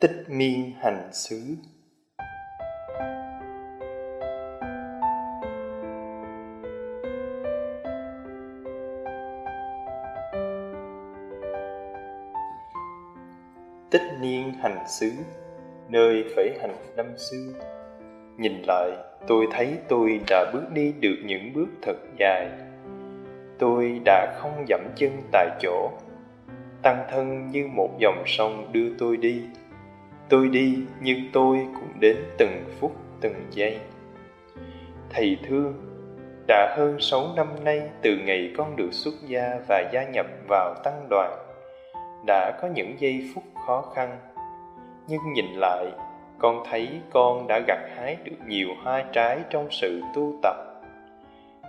tích 0.00 0.24
miên 0.28 0.72
hành 0.80 1.08
xứ. 1.12 1.36
Tích 13.90 14.02
niên 14.20 14.52
hành 14.62 14.84
xứ, 14.88 15.10
nơi 15.88 16.24
khởi 16.36 16.50
hành 16.60 16.76
năm 16.96 17.06
xưa. 17.16 17.52
Nhìn 18.36 18.62
lại, 18.66 18.90
tôi 19.26 19.46
thấy 19.50 19.78
tôi 19.88 20.20
đã 20.28 20.50
bước 20.52 20.64
đi 20.72 20.92
được 21.00 21.16
những 21.24 21.52
bước 21.54 21.68
thật 21.82 21.96
dài. 22.18 22.50
Tôi 23.58 24.00
đã 24.04 24.34
không 24.38 24.64
dẫm 24.68 24.80
chân 24.96 25.10
tại 25.32 25.48
chỗ. 25.60 25.90
Tăng 26.82 27.06
thân 27.10 27.50
như 27.50 27.66
một 27.76 27.90
dòng 28.00 28.22
sông 28.26 28.72
đưa 28.72 28.96
tôi 28.98 29.16
đi 29.16 29.42
tôi 30.28 30.48
đi, 30.48 30.78
nhưng 31.00 31.18
tôi 31.32 31.66
cũng 31.74 32.00
đến 32.00 32.16
từng 32.38 32.64
phút, 32.80 32.96
từng 33.20 33.34
giây. 33.50 33.78
Thầy 35.10 35.38
thương, 35.48 35.74
đã 36.48 36.74
hơn 36.76 36.96
sáu 37.00 37.26
năm 37.36 37.46
nay 37.64 37.82
từ 38.02 38.16
ngày 38.16 38.52
con 38.56 38.76
được 38.76 38.92
xuất 38.92 39.14
gia 39.26 39.60
và 39.68 39.90
gia 39.92 40.04
nhập 40.04 40.26
vào 40.48 40.74
tăng 40.84 41.06
đoàn, 41.10 41.38
đã 42.26 42.58
có 42.62 42.68
những 42.74 42.94
giây 42.98 43.30
phút 43.34 43.44
khó 43.66 43.92
khăn. 43.94 44.18
Nhưng 45.08 45.20
nhìn 45.34 45.46
lại, 45.54 45.86
con 46.38 46.62
thấy 46.70 46.88
con 47.10 47.46
đã 47.48 47.60
gặt 47.66 47.78
hái 47.96 48.16
được 48.24 48.36
nhiều 48.46 48.68
hoa 48.82 49.04
trái 49.12 49.38
trong 49.50 49.68
sự 49.70 50.02
tu 50.14 50.32
tập. 50.42 50.56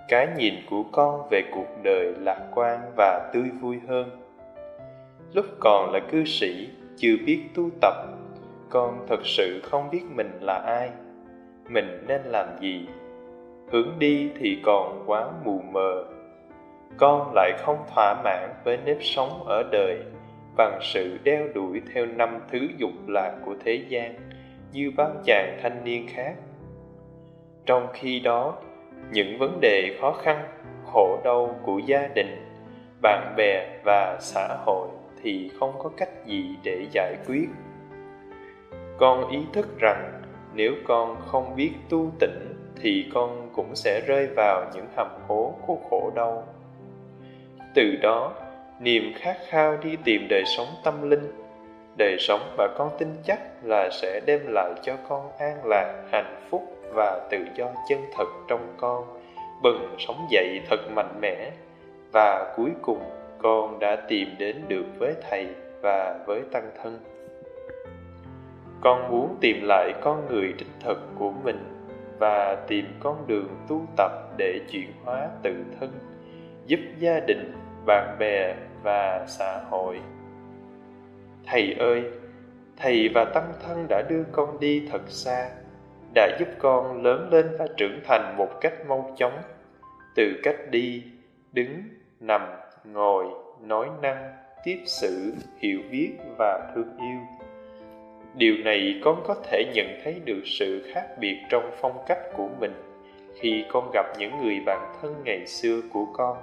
Cái 0.08 0.28
nhìn 0.38 0.53
của 0.70 0.84
con 0.91 1.28
về 1.31 1.41
cuộc 1.52 1.84
đời 1.84 2.14
lạc 2.20 2.48
quan 2.55 2.80
và 2.98 3.30
tươi 3.34 3.50
vui 3.62 3.80
hơn. 3.88 4.09
Lúc 5.34 5.45
còn 5.59 5.91
là 5.94 6.00
cư 6.12 6.23
sĩ, 6.26 6.70
chưa 6.98 7.16
biết 7.26 7.41
tu 7.55 7.70
tập 7.81 8.19
con 8.70 9.05
thật 9.08 9.20
sự 9.23 9.62
không 9.64 9.90
biết 9.90 10.04
mình 10.09 10.40
là 10.41 10.54
ai. 10.54 10.90
Mình 11.70 12.03
nên 12.08 12.22
làm 12.25 12.48
gì? 12.59 12.88
Hướng 13.72 14.00
đi 14.00 14.31
thì 14.39 14.62
còn 14.66 15.03
quá 15.06 15.30
mù 15.44 15.62
mờ. 15.72 16.06
Con 16.97 17.31
lại 17.36 17.52
không 17.58 17.78
thỏa 17.95 18.22
mãn 18.23 18.50
với 18.64 18.78
nếp 18.86 18.97
sống 19.02 19.44
ở 19.45 19.64
đời 19.72 20.00
bằng 20.58 20.80
sự 20.81 21.17
đeo 21.23 21.47
đuổi 21.53 21.81
theo 21.94 22.06
năm 22.06 22.40
thứ 22.52 22.59
dục 22.78 22.92
lạc 23.08 23.36
của 23.45 23.56
thế 23.66 23.86
gian 23.90 24.16
như 24.73 24.92
bao 24.97 25.12
chàng 25.25 25.59
thanh 25.62 25.84
niên 25.84 26.08
khác. 26.08 26.36
Trong 27.66 27.88
khi 27.94 28.20
đó, 28.20 28.58
những 29.12 29.38
vấn 29.38 29.59
đề 29.62 29.97
khó 30.02 30.12
khăn, 30.12 30.44
khổ 30.86 31.20
đau 31.23 31.59
của 31.64 31.80
gia 31.86 32.08
đình, 32.08 32.45
bạn 33.02 33.34
bè 33.38 33.80
và 33.86 34.17
xã 34.22 34.58
hội 34.66 34.88
thì 35.23 35.52
không 35.59 35.73
có 35.80 35.90
cách 35.97 36.25
gì 36.25 36.56
để 36.64 36.86
giải 36.92 37.16
quyết 37.28 37.50
con 39.00 39.30
ý 39.30 39.39
thức 39.53 39.80
rằng 39.80 40.22
nếu 40.53 40.73
con 40.88 41.17
không 41.25 41.55
biết 41.55 41.72
tu 41.89 42.11
tịnh 42.19 42.55
thì 42.81 43.06
con 43.14 43.50
cũng 43.56 43.75
sẽ 43.75 44.02
rơi 44.08 44.28
vào 44.36 44.72
những 44.73 44.86
hầm 44.95 45.08
hố 45.28 45.53
của 45.67 45.78
khổ 45.89 46.11
đau. 46.16 46.47
Từ 47.75 47.95
đó, 48.02 48.33
niềm 48.80 49.14
khát 49.16 49.38
khao 49.47 49.78
đi 49.78 49.97
tìm 50.03 50.28
đời 50.30 50.44
sống 50.45 50.67
tâm 50.83 51.09
linh, 51.09 51.31
đời 51.97 52.17
sống 52.19 52.56
mà 52.58 52.67
con 52.78 52.89
tin 53.00 53.08
chắc 53.25 53.39
là 53.64 53.89
sẽ 53.91 54.22
đem 54.25 54.39
lại 54.47 54.73
cho 54.81 54.95
con 55.09 55.31
an 55.39 55.66
lạc, 55.66 56.03
hạnh 56.11 56.41
phúc 56.50 56.63
và 56.94 57.28
tự 57.31 57.38
do 57.56 57.66
chân 57.89 58.00
thật 58.17 58.28
trong 58.47 58.73
con, 58.78 59.03
bừng 59.61 59.95
sống 60.00 60.28
dậy 60.30 60.61
thật 60.69 60.91
mạnh 60.91 61.19
mẽ. 61.22 61.52
Và 62.11 62.53
cuối 62.58 62.72
cùng, 62.81 63.00
con 63.41 63.80
đã 63.80 63.95
tìm 63.95 64.28
đến 64.39 64.56
được 64.67 64.86
với 65.00 65.13
thầy 65.30 65.47
và 65.81 66.19
với 66.25 66.41
tăng 66.52 66.72
thân 66.84 67.00
con 68.81 69.11
muốn 69.11 69.38
tìm 69.41 69.61
lại 69.61 69.94
con 70.02 70.27
người 70.27 70.53
đích 70.58 70.67
thực 70.80 70.97
của 71.16 71.31
mình 71.31 71.80
và 72.19 72.66
tìm 72.67 72.85
con 72.99 73.27
đường 73.27 73.47
tu 73.67 73.85
tập 73.97 74.11
để 74.38 74.59
chuyển 74.72 74.91
hóa 75.03 75.30
tự 75.44 75.55
thân, 75.79 75.91
giúp 76.66 76.79
gia 77.00 77.19
đình, 77.19 77.53
bạn 77.85 78.16
bè 78.19 78.56
và 78.84 79.25
xã 79.28 79.62
hội. 79.69 80.00
Thầy 81.45 81.75
ơi, 81.79 82.03
thầy 82.78 83.09
và 83.16 83.25
tâm 83.34 83.44
thân 83.63 83.85
đã 83.89 84.01
đưa 84.09 84.23
con 84.31 84.59
đi 84.59 84.88
thật 84.91 85.01
xa, 85.07 85.50
đã 86.13 86.38
giúp 86.39 86.47
con 86.59 87.03
lớn 87.03 87.29
lên 87.31 87.45
và 87.59 87.68
trưởng 87.78 88.00
thành 88.03 88.38
một 88.38 88.50
cách 88.62 88.73
mau 88.88 89.12
chóng. 89.18 89.38
Từ 90.16 90.39
cách 90.44 90.56
đi, 90.72 91.03
đứng, 91.53 91.84
nằm, 92.19 92.41
ngồi, 92.84 93.25
nói 93.62 93.89
năng, 94.01 94.34
tiếp 94.63 94.78
xử, 94.85 95.34
hiểu 95.59 95.79
biết 95.91 96.12
và 96.38 96.72
thương 96.75 96.97
yêu 96.97 97.38
điều 98.39 98.55
này 98.63 99.00
con 99.03 99.23
có 99.27 99.35
thể 99.50 99.66
nhận 99.73 99.88
thấy 100.03 100.16
được 100.25 100.41
sự 100.45 100.91
khác 100.94 101.05
biệt 101.19 101.38
trong 101.50 101.72
phong 101.81 101.97
cách 102.07 102.19
của 102.38 102.47
mình 102.59 102.73
khi 103.39 103.63
con 103.72 103.91
gặp 103.94 104.05
những 104.17 104.31
người 104.44 104.59
bạn 104.66 104.94
thân 105.01 105.16
ngày 105.23 105.47
xưa 105.47 105.81
của 105.94 106.05
con. 106.13 106.38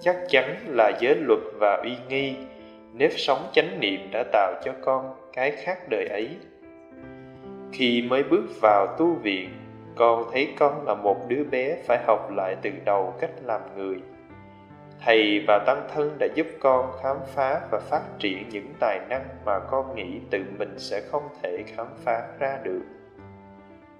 Chắc 0.00 0.16
chắn 0.28 0.56
là 0.68 0.92
giới 1.00 1.14
luật 1.14 1.40
và 1.60 1.82
uy 1.82 1.92
nghi, 2.08 2.34
nếp 2.94 3.10
sống 3.16 3.38
chánh 3.52 3.80
niệm 3.80 4.00
đã 4.12 4.24
tạo 4.32 4.54
cho 4.64 4.72
con 4.82 5.14
cái 5.32 5.50
khác 5.50 5.78
đời 5.90 6.06
ấy. 6.10 6.28
Khi 7.72 8.02
mới 8.02 8.22
bước 8.22 8.44
vào 8.62 8.86
tu 8.98 9.14
viện, 9.14 9.50
con 9.96 10.24
thấy 10.32 10.48
con 10.58 10.86
là 10.86 10.94
một 10.94 11.16
đứa 11.28 11.44
bé 11.44 11.76
phải 11.86 11.98
học 12.06 12.30
lại 12.36 12.56
từ 12.62 12.70
đầu 12.84 13.14
cách 13.20 13.30
làm 13.44 13.60
người 13.76 13.96
thầy 15.04 15.44
và 15.48 15.64
tăng 15.66 15.88
thân 15.94 16.16
đã 16.18 16.26
giúp 16.34 16.46
con 16.60 16.92
khám 17.02 17.16
phá 17.26 17.60
và 17.70 17.78
phát 17.78 18.02
triển 18.18 18.48
những 18.48 18.74
tài 18.80 19.00
năng 19.08 19.24
mà 19.44 19.58
con 19.58 19.94
nghĩ 19.94 20.20
tự 20.30 20.38
mình 20.58 20.74
sẽ 20.78 21.00
không 21.10 21.22
thể 21.42 21.64
khám 21.66 21.86
phá 22.04 22.22
ra 22.38 22.58
được. 22.62 22.82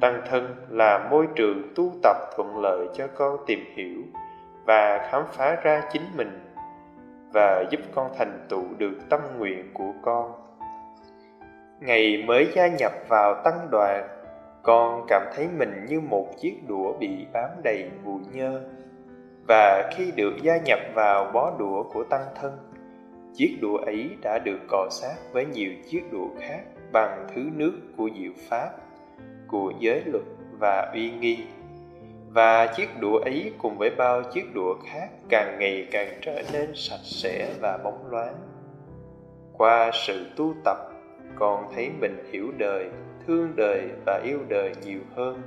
Tăng 0.01 0.23
thân 0.31 0.55
là 0.69 1.09
môi 1.11 1.27
trường 1.35 1.73
tu 1.77 1.93
tập 2.03 2.17
thuận 2.37 2.59
lợi 2.59 2.89
cho 2.95 3.07
con 3.15 3.37
tìm 3.47 3.65
hiểu 3.77 4.03
và 4.65 5.09
khám 5.11 5.23
phá 5.33 5.57
ra 5.63 5.83
chính 5.93 6.03
mình 6.17 6.55
và 7.33 7.65
giúp 7.71 7.81
con 7.95 8.11
thành 8.19 8.47
tựu 8.49 8.65
được 8.79 8.95
tâm 9.09 9.21
nguyện 9.39 9.71
của 9.75 9.93
con. 10.03 10.33
Ngày 11.81 12.25
mới 12.27 12.49
gia 12.55 12.69
nhập 12.69 12.93
vào 13.09 13.43
tăng 13.45 13.69
đoàn, 13.71 14.09
con 14.63 15.05
cảm 15.09 15.23
thấy 15.35 15.49
mình 15.59 15.87
như 15.89 16.01
một 16.01 16.27
chiếc 16.41 16.55
đũa 16.69 16.93
bị 16.99 17.27
bám 17.33 17.51
đầy 17.63 17.91
bụi 18.05 18.21
nhơ 18.33 18.61
và 19.51 19.91
khi 19.97 20.11
được 20.17 20.33
gia 20.43 20.57
nhập 20.57 20.79
vào 20.95 21.31
bó 21.35 21.53
đũa 21.59 21.83
của 21.83 22.05
tăng 22.05 22.27
thân, 22.41 22.59
chiếc 23.35 23.59
đũa 23.61 23.77
ấy 23.77 24.17
đã 24.23 24.39
được 24.39 24.59
cọ 24.69 24.89
sát 24.91 25.17
với 25.33 25.47
nhiều 25.47 25.71
chiếc 25.91 26.13
đũa 26.13 26.29
khác 26.41 26.61
bằng 26.93 27.27
thứ 27.35 27.43
nước 27.57 27.73
của 27.97 28.09
diệu 28.19 28.33
pháp, 28.49 28.71
của 29.49 29.73
giới 29.79 30.03
luật 30.07 30.25
và 30.59 30.91
uy 30.95 31.11
nghi. 31.11 31.39
Và 32.29 32.67
chiếc 32.67 32.89
đũa 33.01 33.19
ấy 33.19 33.53
cùng 33.59 33.79
với 33.79 33.91
bao 33.91 34.23
chiếc 34.23 34.55
đũa 34.55 34.75
khác 34.87 35.09
càng 35.29 35.59
ngày 35.59 35.87
càng 35.91 36.19
trở 36.23 36.43
nên 36.53 36.73
sạch 36.75 37.05
sẽ 37.05 37.55
và 37.61 37.79
bóng 37.85 38.11
loáng. 38.11 38.35
Qua 39.53 39.91
sự 39.95 40.27
tu 40.37 40.55
tập, 40.65 40.79
con 41.35 41.65
thấy 41.75 41.91
mình 42.01 42.25
hiểu 42.33 42.53
đời, 42.59 42.91
thương 43.27 43.53
đời 43.57 43.89
và 44.07 44.21
yêu 44.25 44.39
đời 44.49 44.73
nhiều 44.85 45.01
hơn 45.17 45.43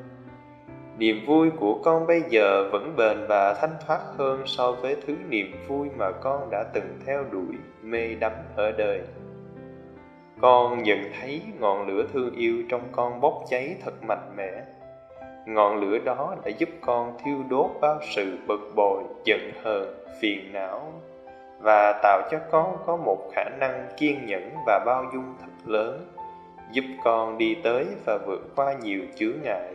niềm 0.97 1.25
vui 1.27 1.49
của 1.59 1.79
con 1.83 2.07
bây 2.07 2.21
giờ 2.29 2.69
vẫn 2.71 2.95
bền 2.97 3.17
và 3.27 3.53
thanh 3.53 3.73
thoát 3.87 3.99
hơn 4.17 4.41
so 4.45 4.71
với 4.71 4.95
thứ 5.07 5.15
niềm 5.29 5.51
vui 5.67 5.89
mà 5.97 6.11
con 6.11 6.49
đã 6.51 6.63
từng 6.73 6.99
theo 7.05 7.23
đuổi, 7.31 7.55
mê 7.83 8.15
đắm 8.19 8.31
ở 8.55 8.71
đời. 8.71 9.01
Con 10.41 10.83
nhận 10.83 10.99
thấy 11.19 11.41
ngọn 11.59 11.87
lửa 11.87 12.05
thương 12.13 12.35
yêu 12.35 12.63
trong 12.69 12.81
con 12.91 13.21
bốc 13.21 13.43
cháy 13.49 13.75
thật 13.83 14.03
mạnh 14.03 14.33
mẽ. 14.37 14.51
Ngọn 15.45 15.79
lửa 15.79 15.97
đó 15.97 16.35
đã 16.45 16.51
giúp 16.57 16.69
con 16.81 17.17
thiêu 17.23 17.37
đốt 17.49 17.71
bao 17.81 17.99
sự 18.15 18.37
bực 18.47 18.71
bội, 18.75 19.03
giận 19.25 19.51
hờn, 19.63 19.95
phiền 20.21 20.53
não 20.53 21.01
và 21.59 21.99
tạo 22.03 22.21
cho 22.31 22.39
con 22.51 22.77
có 22.85 22.97
một 22.97 23.31
khả 23.33 23.43
năng 23.59 23.87
kiên 23.97 24.25
nhẫn 24.25 24.49
và 24.67 24.83
bao 24.85 25.05
dung 25.13 25.35
thật 25.39 25.51
lớn, 25.65 26.07
giúp 26.71 26.83
con 27.03 27.37
đi 27.37 27.55
tới 27.63 27.85
và 28.05 28.17
vượt 28.17 28.55
qua 28.55 28.73
nhiều 28.83 29.01
chướng 29.15 29.41
ngại 29.43 29.73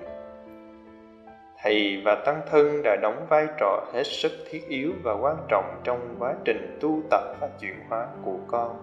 thầy 1.62 2.02
và 2.05 2.14
tăng 2.14 2.40
thân 2.50 2.82
đã 2.82 2.96
đóng 2.96 3.26
vai 3.28 3.46
trò 3.60 3.84
hết 3.93 4.02
sức 4.05 4.32
thiết 4.50 4.69
yếu 4.69 4.93
và 5.02 5.12
quan 5.12 5.37
trọng 5.49 5.81
trong 5.84 6.16
quá 6.19 6.34
trình 6.44 6.78
tu 6.81 7.02
tập 7.10 7.22
và 7.40 7.49
chuyển 7.60 7.75
hóa 7.88 8.06
của 8.25 8.37
con. 8.46 8.76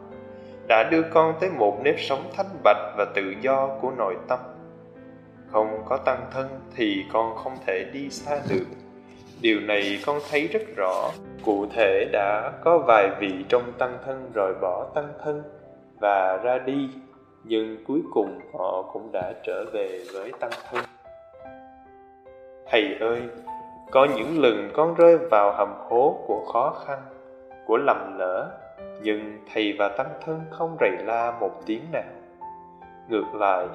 Đã 0.68 0.90
đưa 0.92 1.02
con 1.02 1.34
tới 1.40 1.50
một 1.50 1.80
nếp 1.84 1.96
sống 2.00 2.30
thanh 2.36 2.60
bạch 2.64 2.94
và 2.98 3.06
tự 3.16 3.34
do 3.42 3.68
của 3.82 3.92
nội 3.98 4.16
tâm. 4.28 4.40
Không 5.52 5.84
có 5.86 5.98
tăng 5.98 6.26
thân 6.32 6.48
thì 6.76 7.06
con 7.14 7.36
không 7.36 7.54
thể 7.66 7.86
đi 7.94 8.10
xa 8.10 8.40
được. 8.50 8.66
Điều 9.42 9.60
này 9.60 10.00
con 10.06 10.20
thấy 10.32 10.48
rất 10.48 10.62
rõ. 10.78 11.12
Cụ 11.46 11.66
thể 11.76 12.10
đã 12.12 12.52
có 12.64 12.78
vài 12.78 13.10
vị 13.20 13.46
trong 13.50 13.72
tăng 13.78 13.98
thân 14.06 14.32
rồi 14.34 14.54
bỏ 14.62 14.92
tăng 14.96 15.14
thân 15.24 15.44
và 16.00 16.38
ra 16.44 16.58
đi, 16.58 16.90
nhưng 17.44 17.84
cuối 17.88 18.02
cùng 18.14 18.40
họ 18.54 18.82
cũng 18.94 19.12
đã 19.12 19.34
trở 19.44 19.66
về 19.74 20.00
với 20.14 20.32
tăng 20.40 20.52
thân 20.72 20.85
thầy 22.70 22.96
ơi, 23.00 23.22
có 23.92 24.08
những 24.16 24.42
lần 24.42 24.70
con 24.74 24.96
rơi 24.96 25.18
vào 25.18 25.52
hầm 25.52 25.74
hố 25.88 26.24
của 26.28 26.46
khó 26.54 26.76
khăn, 26.88 27.00
của 27.66 27.78
lầm 27.78 28.18
lỡ, 28.18 28.52
nhưng 29.02 29.40
thầy 29.54 29.76
và 29.80 29.90
tăng 29.90 30.10
thân 30.26 30.42
không 30.50 30.78
rầy 30.80 30.92
la 30.92 31.34
một 31.40 31.52
tiếng 31.66 31.82
nào. 31.92 32.04
Ngược 33.10 33.36
lại, 33.36 33.68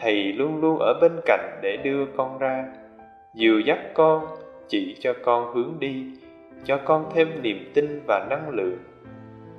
thầy 0.00 0.32
luôn 0.32 0.60
luôn 0.60 0.78
ở 0.78 0.94
bên 1.00 1.12
cạnh 1.24 1.58
để 1.62 1.76
đưa 1.76 2.06
con 2.16 2.38
ra, 2.38 2.64
dìu 3.34 3.60
dắt 3.60 3.78
con, 3.94 4.26
chỉ 4.68 4.96
cho 5.00 5.12
con 5.24 5.54
hướng 5.54 5.74
đi, 5.78 6.06
cho 6.64 6.78
con 6.84 7.10
thêm 7.14 7.42
niềm 7.42 7.70
tin 7.74 8.00
và 8.06 8.26
năng 8.30 8.48
lượng. 8.48 8.78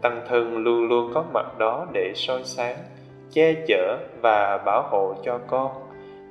Tăng 0.02 0.22
thân 0.28 0.58
luôn 0.58 0.88
luôn 0.88 1.12
có 1.14 1.26
mặt 1.34 1.58
đó 1.58 1.88
để 1.94 2.12
soi 2.16 2.44
sáng, 2.44 2.76
che 3.32 3.54
chở 3.68 3.98
và 4.22 4.58
bảo 4.66 4.82
hộ 4.90 5.16
cho 5.24 5.40
con 5.48 5.72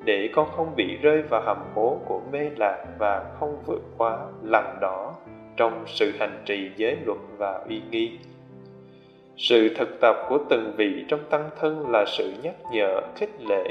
để 0.05 0.31
con 0.35 0.49
không 0.57 0.77
bị 0.77 0.97
rơi 0.97 1.23
vào 1.23 1.43
hầm 1.45 1.59
hố 1.75 1.99
của 2.07 2.21
mê 2.33 2.51
lạc 2.57 2.85
và 2.99 3.25
không 3.41 3.63
vượt 3.67 3.83
qua 3.99 4.19
lằn 4.43 4.79
đỏ 4.81 5.15
trong 5.57 5.85
sự 5.87 6.13
hành 6.21 6.43
trì 6.45 6.71
giới 6.77 6.97
luật 7.07 7.19
và 7.37 7.53
uy 7.69 7.83
nghi. 7.91 8.19
Sự 9.37 9.75
thực 9.77 10.01
tập 10.01 10.17
của 10.29 10.39
từng 10.51 10.73
vị 10.77 11.05
trong 11.09 11.21
tăng 11.31 11.51
thân 11.61 11.91
là 11.91 12.05
sự 12.07 12.33
nhắc 12.43 12.55
nhở, 12.73 13.01
khích 13.17 13.43
lệ, 13.49 13.65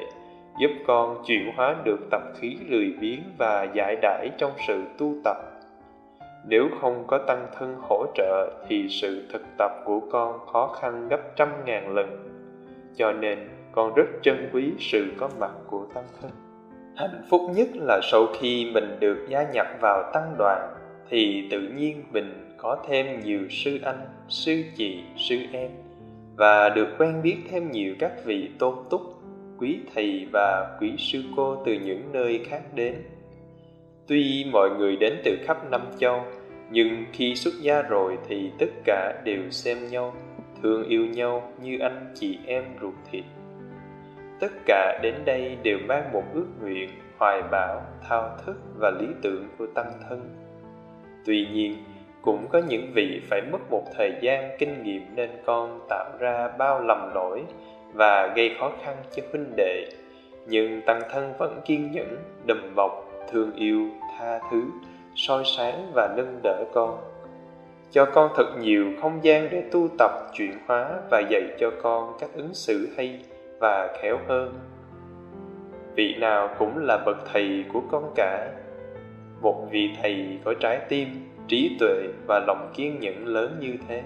giúp 0.59 0.71
con 0.87 1.23
chuyển 1.27 1.51
hóa 1.55 1.75
được 1.83 1.99
tập 2.11 2.21
khí 2.39 2.57
lười 2.67 2.93
biếng 3.01 3.21
và 3.37 3.67
giải 3.73 3.95
đãi 4.01 4.29
trong 4.37 4.51
sự 4.67 4.83
tu 4.97 5.13
tập. 5.23 5.37
Nếu 6.49 6.69
không 6.81 7.03
có 7.07 7.17
tăng 7.17 7.47
thân 7.59 7.75
hỗ 7.81 8.05
trợ 8.15 8.51
thì 8.67 8.87
sự 8.89 9.27
thực 9.33 9.41
tập 9.57 9.71
của 9.85 9.99
con 10.11 10.39
khó 10.53 10.67
khăn 10.81 11.07
gấp 11.09 11.35
trăm 11.35 11.49
ngàn 11.65 11.95
lần. 11.95 12.07
Cho 12.95 13.11
nên 13.11 13.49
con 13.77 13.93
rất 13.93 14.07
trân 14.21 14.49
quý 14.53 14.71
sự 14.79 15.05
có 15.17 15.29
mặt 15.39 15.51
của 15.67 15.85
tăng 15.93 16.07
thân 16.21 16.31
hạnh 16.97 17.21
phúc 17.29 17.41
nhất 17.55 17.67
là 17.73 17.99
sau 18.11 18.27
khi 18.39 18.71
mình 18.73 18.97
được 18.99 19.25
gia 19.29 19.51
nhập 19.51 19.67
vào 19.81 20.11
tăng 20.13 20.35
đoàn, 20.37 20.73
thì 21.09 21.47
tự 21.51 21.61
nhiên 21.61 22.03
mình 22.11 22.55
có 22.57 22.77
thêm 22.87 23.19
nhiều 23.19 23.39
sư 23.49 23.79
anh, 23.83 23.99
sư 24.29 24.63
chị, 24.75 24.99
sư 25.17 25.35
em, 25.51 25.69
và 26.35 26.69
được 26.69 26.87
quen 26.97 27.21
biết 27.23 27.37
thêm 27.51 27.71
nhiều 27.71 27.95
các 27.99 28.11
vị 28.25 28.49
tôn 28.59 28.75
túc, 28.89 29.01
quý 29.57 29.79
thầy 29.95 30.27
và 30.33 30.77
quý 30.81 30.93
sư 30.97 31.23
cô 31.35 31.63
từ 31.65 31.73
những 31.73 32.11
nơi 32.11 32.41
khác 32.49 32.61
đến. 32.75 32.95
Tuy 34.07 34.45
mọi 34.51 34.69
người 34.69 34.95
đến 34.95 35.13
từ 35.23 35.37
khắp 35.43 35.71
năm 35.71 35.81
châu, 35.99 36.21
nhưng 36.71 37.05
khi 37.13 37.35
xuất 37.35 37.53
gia 37.61 37.81
rồi 37.81 38.17
thì 38.27 38.51
tất 38.59 38.69
cả 38.85 39.21
đều 39.25 39.41
xem 39.49 39.77
nhau, 39.89 40.13
thương 40.63 40.87
yêu 40.87 41.05
nhau 41.05 41.51
như 41.63 41.79
anh 41.79 42.13
chị 42.15 42.39
em 42.45 42.63
ruột 42.81 42.93
thịt 43.11 43.23
tất 44.39 44.51
cả 44.65 44.99
đến 45.03 45.15
đây 45.25 45.57
đều 45.63 45.77
mang 45.87 46.11
một 46.13 46.23
ước 46.33 46.47
nguyện, 46.61 46.89
hoài 47.17 47.41
bão, 47.51 47.81
thao 48.09 48.37
thức 48.45 48.55
và 48.79 48.91
lý 48.99 49.07
tưởng 49.21 49.47
của 49.57 49.67
tăng 49.75 49.91
thân. 50.09 50.29
Tuy 51.25 51.47
nhiên, 51.53 51.75
cũng 52.21 52.47
có 52.49 52.61
những 52.67 52.91
vị 52.93 53.21
phải 53.29 53.41
mất 53.51 53.71
một 53.71 53.83
thời 53.97 54.11
gian 54.21 54.55
kinh 54.59 54.83
nghiệm 54.83 55.01
nên 55.15 55.29
con 55.45 55.79
tạo 55.89 56.09
ra 56.19 56.47
bao 56.47 56.81
lầm 56.81 57.11
lỗi 57.15 57.43
và 57.93 58.33
gây 58.35 58.55
khó 58.59 58.71
khăn 58.83 58.95
cho 59.15 59.23
huynh 59.31 59.55
đệ. 59.55 59.85
Nhưng 60.47 60.81
tăng 60.81 61.01
thân 61.11 61.33
vẫn 61.37 61.61
kiên 61.65 61.91
nhẫn, 61.91 62.17
đùm 62.47 62.75
bọc, 62.75 63.11
thương 63.31 63.53
yêu, 63.55 63.89
tha 64.17 64.39
thứ, 64.51 64.63
soi 65.15 65.43
sáng 65.57 65.91
và 65.93 66.13
nâng 66.17 66.39
đỡ 66.43 66.63
con. 66.73 66.97
Cho 67.91 68.05
con 68.05 68.31
thật 68.35 68.57
nhiều 68.59 68.85
không 69.01 69.19
gian 69.23 69.47
để 69.51 69.63
tu 69.71 69.87
tập, 69.97 70.11
chuyển 70.33 70.53
hóa 70.67 70.99
và 71.11 71.21
dạy 71.29 71.43
cho 71.59 71.71
con 71.81 72.13
cách 72.19 72.29
ứng 72.33 72.53
xử 72.53 72.89
hay 72.97 73.19
và 73.59 73.93
khéo 74.01 74.19
hơn. 74.27 74.53
Vị 75.95 76.15
nào 76.19 76.49
cũng 76.59 76.77
là 76.77 76.97
bậc 77.05 77.17
thầy 77.33 77.65
của 77.73 77.81
con 77.91 78.11
cả. 78.15 78.51
Một 79.41 79.67
vị 79.71 79.89
thầy 80.01 80.39
có 80.43 80.53
trái 80.59 80.79
tim, 80.89 81.07
trí 81.47 81.77
tuệ 81.79 82.07
và 82.27 82.39
lòng 82.47 82.71
kiên 82.73 82.99
nhẫn 82.99 83.27
lớn 83.27 83.57
như 83.59 83.73
thế. 83.87 84.03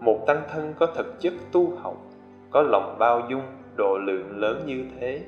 Một 0.00 0.26
tăng 0.26 0.42
thân 0.52 0.74
có 0.78 0.86
thực 0.86 1.20
chất 1.20 1.32
tu 1.52 1.76
học, 1.76 1.96
có 2.50 2.62
lòng 2.62 2.96
bao 2.98 3.22
dung, 3.30 3.42
độ 3.76 3.98
lượng 3.98 4.40
lớn 4.40 4.62
như 4.66 4.84
thế, 5.00 5.20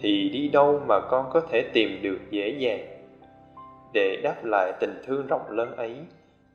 thì 0.00 0.28
đi 0.28 0.48
đâu 0.48 0.80
mà 0.86 1.00
con 1.00 1.30
có 1.32 1.40
thể 1.40 1.62
tìm 1.72 1.98
được 2.02 2.18
dễ 2.30 2.48
dàng? 2.48 2.86
Để 3.92 4.20
đáp 4.22 4.44
lại 4.44 4.72
tình 4.80 5.02
thương 5.06 5.26
rộng 5.26 5.50
lớn 5.50 5.76
ấy, 5.76 5.96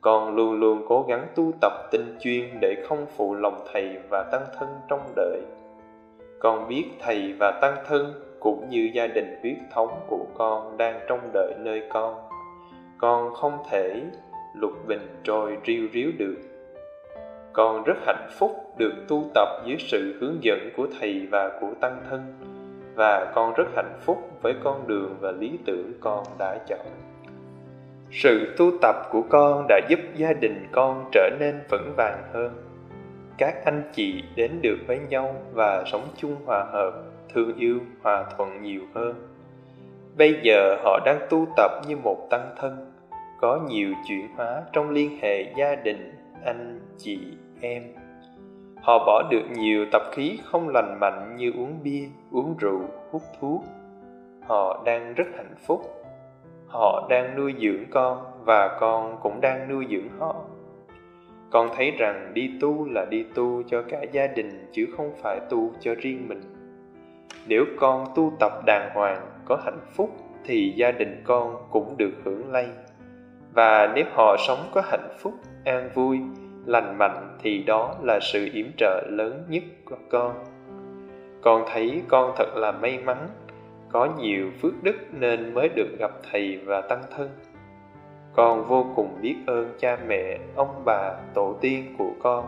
con 0.00 0.36
luôn 0.36 0.60
luôn 0.60 0.84
cố 0.88 1.04
gắng 1.08 1.26
tu 1.34 1.52
tập 1.60 1.72
tinh 1.90 2.16
chuyên 2.20 2.60
để 2.60 2.84
không 2.88 3.06
phụ 3.16 3.34
lòng 3.34 3.64
thầy 3.72 3.98
và 4.10 4.28
tăng 4.32 4.44
thân 4.58 4.68
trong 4.88 5.12
đời 5.16 5.40
con 6.44 6.68
biết 6.68 6.84
thầy 7.00 7.34
và 7.40 7.58
tăng 7.62 7.76
thân, 7.86 8.14
cũng 8.40 8.68
như 8.68 8.90
gia 8.94 9.06
đình 9.06 9.38
huyết 9.42 9.56
thống 9.72 10.00
của 10.06 10.26
con 10.34 10.76
đang 10.76 11.00
trong 11.08 11.30
đợi 11.32 11.54
nơi 11.58 11.82
con. 11.92 12.14
Con 12.98 13.34
không 13.34 13.58
thể 13.70 14.02
lục 14.54 14.72
bình 14.86 15.20
trôi 15.22 15.56
riêu 15.64 15.88
riếu 15.92 16.10
được. 16.18 16.36
Con 17.52 17.84
rất 17.84 17.94
hạnh 18.06 18.28
phúc 18.38 18.50
được 18.78 18.92
tu 19.08 19.24
tập 19.34 19.48
dưới 19.66 19.76
sự 19.78 20.18
hướng 20.20 20.44
dẫn 20.44 20.70
của 20.76 20.86
thầy 21.00 21.26
và 21.30 21.58
của 21.60 21.70
tăng 21.80 22.02
thân, 22.10 22.34
và 22.96 23.32
con 23.34 23.54
rất 23.54 23.66
hạnh 23.76 23.98
phúc 24.00 24.18
với 24.42 24.54
con 24.64 24.86
đường 24.86 25.16
và 25.20 25.32
lý 25.32 25.58
tưởng 25.66 25.92
con 26.00 26.24
đã 26.38 26.58
chọn. 26.68 26.86
Sự 28.10 28.54
tu 28.56 28.70
tập 28.82 28.96
của 29.10 29.22
con 29.28 29.66
đã 29.68 29.80
giúp 29.88 30.00
gia 30.16 30.32
đình 30.32 30.66
con 30.72 31.08
trở 31.12 31.30
nên 31.40 31.60
vững 31.70 31.92
vàng 31.96 32.22
hơn 32.32 32.73
các 33.38 33.64
anh 33.64 33.82
chị 33.92 34.22
đến 34.36 34.50
được 34.62 34.78
với 34.86 34.98
nhau 35.08 35.34
và 35.52 35.84
sống 35.86 36.08
chung 36.16 36.36
hòa 36.46 36.64
hợp, 36.72 36.92
thương 37.34 37.56
yêu, 37.56 37.78
hòa 38.02 38.24
thuận 38.36 38.62
nhiều 38.62 38.82
hơn. 38.94 39.14
Bây 40.16 40.40
giờ 40.42 40.76
họ 40.82 41.00
đang 41.04 41.26
tu 41.30 41.46
tập 41.56 41.70
như 41.88 41.96
một 41.96 42.26
tăng 42.30 42.54
thân, 42.56 42.92
có 43.40 43.60
nhiều 43.68 43.92
chuyển 44.08 44.28
hóa 44.36 44.62
trong 44.72 44.90
liên 44.90 45.18
hệ 45.22 45.52
gia 45.56 45.74
đình, 45.74 46.14
anh 46.44 46.80
chị, 46.98 47.18
em. 47.60 47.82
Họ 48.82 48.98
bỏ 49.06 49.22
được 49.30 49.44
nhiều 49.56 49.86
tập 49.92 50.02
khí 50.12 50.38
không 50.44 50.68
lành 50.68 51.00
mạnh 51.00 51.36
như 51.36 51.52
uống 51.56 51.78
bia, 51.82 52.08
uống 52.32 52.56
rượu, 52.58 52.80
hút 53.10 53.22
thuốc. 53.40 53.64
Họ 54.46 54.82
đang 54.86 55.14
rất 55.14 55.24
hạnh 55.36 55.54
phúc. 55.66 55.82
Họ 56.68 57.06
đang 57.10 57.36
nuôi 57.36 57.54
dưỡng 57.58 57.84
con 57.90 58.24
và 58.44 58.78
con 58.80 59.18
cũng 59.22 59.40
đang 59.40 59.68
nuôi 59.68 59.86
dưỡng 59.90 60.08
họ 60.18 60.34
con 61.54 61.68
thấy 61.76 61.90
rằng 61.90 62.30
đi 62.34 62.50
tu 62.60 62.88
là 62.90 63.04
đi 63.04 63.24
tu 63.34 63.62
cho 63.62 63.82
cả 63.82 64.02
gia 64.12 64.26
đình 64.26 64.68
chứ 64.72 64.86
không 64.96 65.12
phải 65.22 65.40
tu 65.50 65.72
cho 65.80 65.94
riêng 65.94 66.28
mình. 66.28 66.40
Nếu 67.46 67.64
con 67.78 68.06
tu 68.14 68.32
tập 68.40 68.52
đàng 68.66 68.90
hoàng, 68.94 69.26
có 69.44 69.56
hạnh 69.64 69.80
phúc, 69.92 70.10
thì 70.44 70.72
gia 70.76 70.90
đình 70.90 71.22
con 71.24 71.56
cũng 71.70 71.96
được 71.96 72.10
hưởng 72.24 72.52
lây. 72.52 72.66
Và 73.52 73.92
nếu 73.94 74.04
họ 74.12 74.36
sống 74.46 74.58
có 74.74 74.82
hạnh 74.84 75.08
phúc, 75.18 75.34
an 75.64 75.90
vui, 75.94 76.18
lành 76.66 76.98
mạnh, 76.98 77.38
thì 77.42 77.62
đó 77.62 77.94
là 78.02 78.18
sự 78.20 78.50
yểm 78.52 78.66
trợ 78.76 79.06
lớn 79.10 79.44
nhất 79.48 79.62
của 79.84 79.98
con. 80.10 80.44
Con 81.42 81.64
thấy 81.72 82.02
con 82.08 82.34
thật 82.36 82.56
là 82.56 82.72
may 82.72 82.98
mắn, 82.98 83.28
có 83.92 84.08
nhiều 84.18 84.50
phước 84.62 84.82
đức 84.82 84.96
nên 85.12 85.54
mới 85.54 85.68
được 85.68 85.98
gặp 85.98 86.10
thầy 86.30 86.58
và 86.64 86.80
tăng 86.80 87.02
thân 87.16 87.28
con 88.36 88.64
vô 88.68 88.86
cùng 88.96 89.08
biết 89.20 89.36
ơn 89.46 89.74
cha 89.78 89.98
mẹ, 90.06 90.38
ông 90.56 90.82
bà, 90.84 91.10
tổ 91.34 91.54
tiên 91.60 91.94
của 91.98 92.10
con 92.22 92.44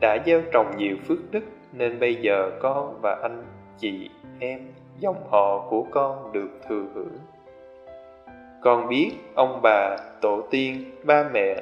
đã 0.00 0.18
gieo 0.26 0.40
trồng 0.52 0.76
nhiều 0.76 0.96
phước 1.08 1.18
đức, 1.30 1.44
nên 1.72 2.00
bây 2.00 2.14
giờ 2.14 2.50
con 2.60 2.98
và 3.02 3.18
anh 3.22 3.44
chị 3.78 4.10
em, 4.38 4.60
dòng 4.98 5.28
họ 5.30 5.66
của 5.70 5.86
con 5.90 6.32
được 6.32 6.48
thừa 6.68 6.84
hưởng. 6.94 7.18
Con 8.62 8.88
biết 8.88 9.12
ông 9.34 9.60
bà, 9.62 9.96
tổ 10.20 10.42
tiên, 10.50 10.90
ba 11.04 11.28
mẹ 11.32 11.56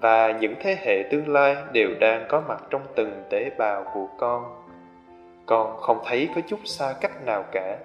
và 0.00 0.32
những 0.40 0.54
thế 0.60 0.76
hệ 0.80 1.02
tương 1.10 1.28
lai 1.28 1.56
đều 1.72 1.88
đang 2.00 2.26
có 2.28 2.42
mặt 2.48 2.62
trong 2.70 2.82
từng 2.94 3.22
tế 3.30 3.50
bào 3.58 3.84
của 3.94 4.06
con. 4.18 4.64
Con 5.46 5.76
không 5.76 5.98
thấy 6.04 6.28
có 6.34 6.40
chút 6.48 6.60
xa 6.64 6.94
cách 7.00 7.26
nào 7.26 7.44
cả 7.52 7.78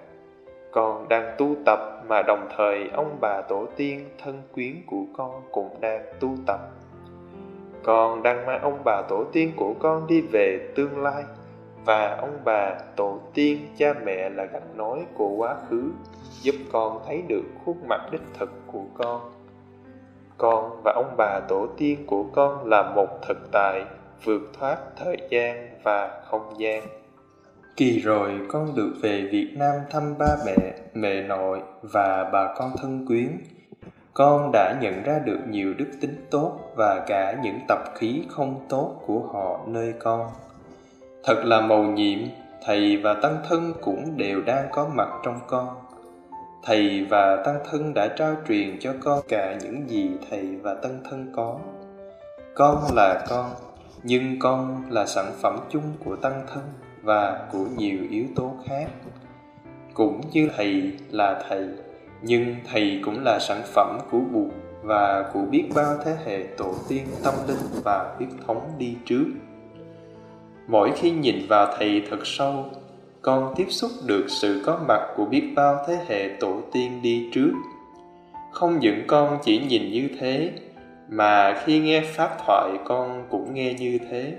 con 0.76 1.08
đang 1.08 1.34
tu 1.38 1.56
tập 1.66 1.78
mà 2.08 2.22
đồng 2.22 2.48
thời 2.56 2.88
ông 2.92 3.18
bà 3.20 3.42
tổ 3.48 3.66
tiên 3.76 4.08
thân 4.22 4.42
quyến 4.54 4.72
của 4.86 5.02
con 5.16 5.42
cũng 5.52 5.80
đang 5.80 6.02
tu 6.20 6.36
tập. 6.46 6.60
Con 7.82 8.22
đang 8.22 8.46
mang 8.46 8.60
ông 8.62 8.78
bà 8.84 9.02
tổ 9.08 9.24
tiên 9.32 9.52
của 9.56 9.74
con 9.78 10.06
đi 10.06 10.20
về 10.20 10.72
tương 10.74 11.02
lai 11.02 11.22
và 11.84 12.16
ông 12.20 12.38
bà 12.44 12.78
tổ 12.96 13.18
tiên 13.34 13.58
cha 13.76 13.94
mẹ 14.04 14.30
là 14.30 14.44
gạch 14.44 14.76
nối 14.76 14.98
của 15.14 15.28
quá 15.28 15.56
khứ, 15.68 15.90
giúp 16.42 16.54
con 16.72 17.00
thấy 17.06 17.22
được 17.28 17.44
khuôn 17.64 17.76
mặt 17.88 18.00
đích 18.12 18.22
thực 18.38 18.50
của 18.66 18.84
con. 18.94 19.20
Con 20.38 20.80
và 20.84 20.92
ông 20.92 21.14
bà 21.16 21.40
tổ 21.48 21.66
tiên 21.76 22.06
của 22.06 22.24
con 22.32 22.66
là 22.66 22.92
một 22.96 23.08
thực 23.28 23.38
tại 23.52 23.84
vượt 24.24 24.42
thoát 24.58 24.76
thời 24.96 25.16
gian 25.30 25.68
và 25.82 26.22
không 26.30 26.54
gian 26.58 26.82
kỳ 27.76 28.00
rồi 28.00 28.40
con 28.48 28.74
được 28.74 28.92
về 29.02 29.28
việt 29.32 29.52
nam 29.56 29.74
thăm 29.90 30.18
ba 30.18 30.36
mẹ 30.46 30.56
mẹ 30.94 31.22
nội 31.22 31.60
và 31.82 32.30
bà 32.32 32.54
con 32.56 32.72
thân 32.82 33.06
quyến. 33.06 33.38
Con 34.14 34.50
đã 34.52 34.74
nhận 34.80 35.02
ra 35.02 35.18
được 35.18 35.38
nhiều 35.48 35.74
đức 35.74 35.86
tính 36.00 36.26
tốt 36.30 36.60
và 36.76 37.04
cả 37.06 37.36
những 37.42 37.58
tập 37.68 37.78
khí 37.94 38.22
không 38.28 38.66
tốt 38.68 39.02
của 39.06 39.20
họ 39.20 39.60
nơi 39.66 39.94
con. 39.98 40.30
Thật 41.24 41.42
là 41.44 41.60
mầu 41.60 41.82
nhiệm, 41.82 42.18
thầy 42.64 42.96
và 42.96 43.14
tăng 43.14 43.36
thân 43.48 43.72
cũng 43.80 44.16
đều 44.16 44.42
đang 44.42 44.68
có 44.72 44.88
mặt 44.94 45.08
trong 45.24 45.40
con. 45.46 45.68
Thầy 46.64 47.06
và 47.10 47.42
tăng 47.44 47.58
thân 47.70 47.94
đã 47.94 48.08
trao 48.08 48.34
truyền 48.48 48.78
cho 48.80 48.92
con 49.00 49.20
cả 49.28 49.58
những 49.62 49.88
gì 49.88 50.10
thầy 50.30 50.56
và 50.62 50.74
tăng 50.74 51.00
thân 51.10 51.32
có. 51.36 51.58
Con 52.54 52.78
là 52.94 53.24
con, 53.28 53.50
nhưng 54.02 54.38
con 54.38 54.82
là 54.90 55.06
sản 55.06 55.32
phẩm 55.42 55.58
chung 55.70 55.92
của 56.04 56.16
tăng 56.16 56.42
thân 56.54 56.62
và 57.06 57.48
của 57.52 57.66
nhiều 57.76 57.98
yếu 58.10 58.24
tố 58.36 58.54
khác. 58.66 58.86
Cũng 59.94 60.20
như 60.32 60.48
thầy 60.56 60.92
là 61.10 61.42
thầy, 61.48 61.68
nhưng 62.22 62.56
thầy 62.72 63.00
cũng 63.04 63.24
là 63.24 63.38
sản 63.38 63.62
phẩm 63.64 63.98
của 64.10 64.20
buộc 64.32 64.48
và 64.82 65.30
của 65.32 65.42
biết 65.50 65.64
bao 65.74 65.96
thế 66.04 66.16
hệ 66.24 66.44
tổ 66.56 66.74
tiên 66.88 67.06
tâm 67.24 67.34
linh 67.48 67.82
và 67.84 68.14
huyết 68.16 68.28
thống 68.46 68.70
đi 68.78 68.96
trước. 69.04 69.24
Mỗi 70.66 70.92
khi 70.96 71.10
nhìn 71.10 71.46
vào 71.48 71.74
thầy 71.78 72.02
thật 72.10 72.18
sâu, 72.24 72.64
con 73.22 73.54
tiếp 73.56 73.66
xúc 73.68 73.90
được 74.06 74.24
sự 74.28 74.62
có 74.66 74.80
mặt 74.88 75.00
của 75.16 75.24
biết 75.24 75.52
bao 75.56 75.84
thế 75.86 75.98
hệ 76.08 76.28
tổ 76.40 76.60
tiên 76.72 77.02
đi 77.02 77.28
trước. 77.32 77.52
Không 78.52 78.78
những 78.78 79.02
con 79.06 79.38
chỉ 79.44 79.58
nhìn 79.68 79.92
như 79.92 80.08
thế, 80.20 80.52
mà 81.08 81.60
khi 81.64 81.80
nghe 81.80 82.00
pháp 82.00 82.36
thoại 82.46 82.70
con 82.84 83.24
cũng 83.30 83.54
nghe 83.54 83.74
như 83.74 83.98
thế. 84.10 84.34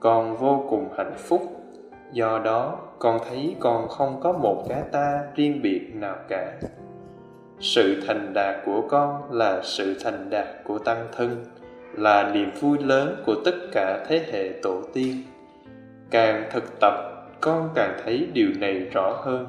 Con 0.00 0.36
vô 0.36 0.66
cùng 0.70 0.88
hạnh 0.96 1.14
phúc 1.18 1.55
do 2.12 2.38
đó, 2.44 2.78
con 2.98 3.18
thấy 3.28 3.56
con 3.60 3.88
không 3.88 4.20
có 4.20 4.32
một 4.32 4.64
cái 4.68 4.82
ta 4.92 5.22
riêng 5.34 5.62
biệt 5.62 5.90
nào 5.94 6.16
cả. 6.28 6.52
Sự 7.60 8.02
thành 8.06 8.32
đạt 8.34 8.56
của 8.66 8.82
con 8.88 9.32
là 9.32 9.60
sự 9.62 9.96
thành 10.04 10.30
đạt 10.30 10.46
của 10.64 10.78
tăng 10.78 11.08
thân, 11.12 11.44
là 11.92 12.30
niềm 12.32 12.50
vui 12.60 12.78
lớn 12.78 13.22
của 13.26 13.34
tất 13.44 13.54
cả 13.72 14.04
thế 14.08 14.24
hệ 14.32 14.52
tổ 14.62 14.82
tiên. 14.94 15.22
Càng 16.10 16.48
thực 16.52 16.80
tập, 16.80 16.94
con 17.40 17.70
càng 17.74 18.00
thấy 18.04 18.28
điều 18.32 18.48
này 18.58 18.74
rõ 18.78 19.20
hơn. 19.22 19.46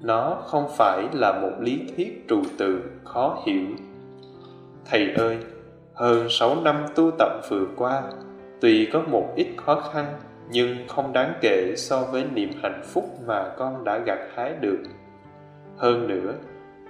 Nó 0.00 0.42
không 0.44 0.68
phải 0.76 1.04
là 1.12 1.32
một 1.32 1.52
lý 1.60 1.80
thuyết 1.96 2.24
trừu 2.28 2.42
tượng 2.58 2.80
khó 3.04 3.42
hiểu. 3.46 3.66
Thầy 4.90 5.12
ơi, 5.16 5.38
hơn 5.94 6.26
sáu 6.30 6.56
năm 6.62 6.86
tu 6.94 7.10
tập 7.18 7.32
vừa 7.48 7.66
qua, 7.76 8.02
tuy 8.60 8.88
có 8.92 9.02
một 9.10 9.32
ít 9.36 9.46
khó 9.56 9.80
khăn 9.92 10.06
nhưng 10.50 10.88
không 10.88 11.12
đáng 11.12 11.32
kể 11.40 11.74
so 11.76 12.00
với 12.00 12.24
niềm 12.34 12.50
hạnh 12.62 12.82
phúc 12.84 13.04
mà 13.26 13.52
con 13.56 13.84
đã 13.84 13.98
gặt 13.98 14.18
hái 14.34 14.54
được. 14.60 14.82
Hơn 15.76 16.08
nữa, 16.08 16.32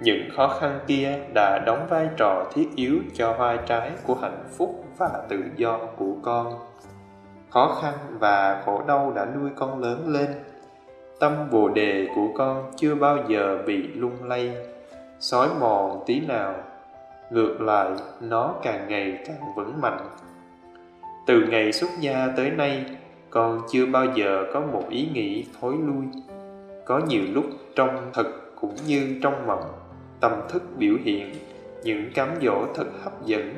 những 0.01 0.29
khó 0.35 0.47
khăn 0.47 0.79
kia 0.87 1.19
đã 1.33 1.63
đóng 1.65 1.87
vai 1.89 2.09
trò 2.17 2.45
thiết 2.53 2.67
yếu 2.75 2.99
cho 3.13 3.33
vai 3.33 3.57
trái 3.65 3.91
của 4.03 4.15
hạnh 4.15 4.43
phúc 4.57 4.85
và 4.97 5.09
tự 5.29 5.43
do 5.55 5.79
của 5.97 6.15
con. 6.23 6.59
Khó 7.49 7.77
khăn 7.81 7.93
và 8.19 8.61
khổ 8.65 8.81
đau 8.87 9.13
đã 9.15 9.25
nuôi 9.25 9.49
con 9.55 9.81
lớn 9.81 10.07
lên. 10.07 10.27
Tâm 11.19 11.49
bồ 11.51 11.69
đề 11.69 12.07
của 12.15 12.27
con 12.37 12.71
chưa 12.75 12.95
bao 12.95 13.17
giờ 13.27 13.57
bị 13.67 13.87
lung 13.87 14.23
lay. 14.23 14.55
Xói 15.19 15.49
mòn 15.59 16.03
tí 16.05 16.19
nào, 16.19 16.55
ngược 17.29 17.61
lại, 17.61 17.89
nó 18.21 18.53
càng 18.63 18.87
ngày 18.87 19.17
càng 19.27 19.55
vững 19.55 19.81
mạnh. 19.81 20.09
Từ 21.27 21.41
ngày 21.49 21.71
xuất 21.71 21.89
gia 21.99 22.27
tới 22.37 22.51
nay 22.51 22.85
con 23.29 23.61
chưa 23.71 23.85
bao 23.85 24.05
giờ 24.15 24.45
có 24.53 24.59
một 24.59 24.83
ý 24.89 25.07
nghĩ 25.13 25.45
thối 25.61 25.73
lui. 25.85 26.05
Có 26.85 27.01
nhiều 27.07 27.23
lúc 27.33 27.45
trong 27.75 28.11
thực 28.13 28.53
cũng 28.61 28.75
như 28.87 29.19
trong 29.23 29.47
mộng 29.47 29.73
tâm 30.19 30.31
thức 30.49 30.63
biểu 30.77 30.93
hiện 31.03 31.33
những 31.83 32.11
cám 32.15 32.29
dỗ 32.41 32.65
thật 32.75 32.87
hấp 33.03 33.25
dẫn. 33.25 33.53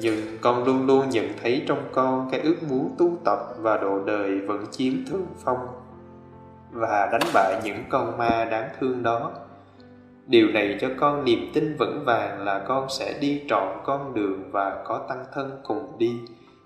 Nhưng 0.00 0.20
con 0.40 0.64
luôn 0.64 0.86
luôn 0.86 1.10
nhận 1.10 1.26
thấy 1.42 1.62
trong 1.66 1.82
con 1.92 2.28
cái 2.30 2.40
ước 2.40 2.56
muốn 2.68 2.94
tu 2.98 3.18
tập 3.24 3.38
và 3.58 3.76
độ 3.78 4.04
đời 4.04 4.38
vẫn 4.38 4.64
chiếm 4.70 4.92
thượng 5.10 5.26
phong 5.44 5.68
và 6.72 7.08
đánh 7.12 7.30
bại 7.34 7.60
những 7.64 7.84
con 7.88 8.18
ma 8.18 8.48
đáng 8.50 8.68
thương 8.80 9.02
đó. 9.02 9.32
Điều 10.26 10.48
này 10.48 10.78
cho 10.80 10.88
con 11.00 11.24
niềm 11.24 11.50
tin 11.54 11.76
vững 11.78 12.02
vàng 12.06 12.44
là 12.44 12.58
con 12.58 12.86
sẽ 12.90 13.18
đi 13.20 13.42
trọn 13.48 13.68
con 13.84 14.14
đường 14.14 14.50
và 14.50 14.82
có 14.84 15.06
tăng 15.08 15.24
thân 15.34 15.60
cùng 15.62 15.98
đi 15.98 16.20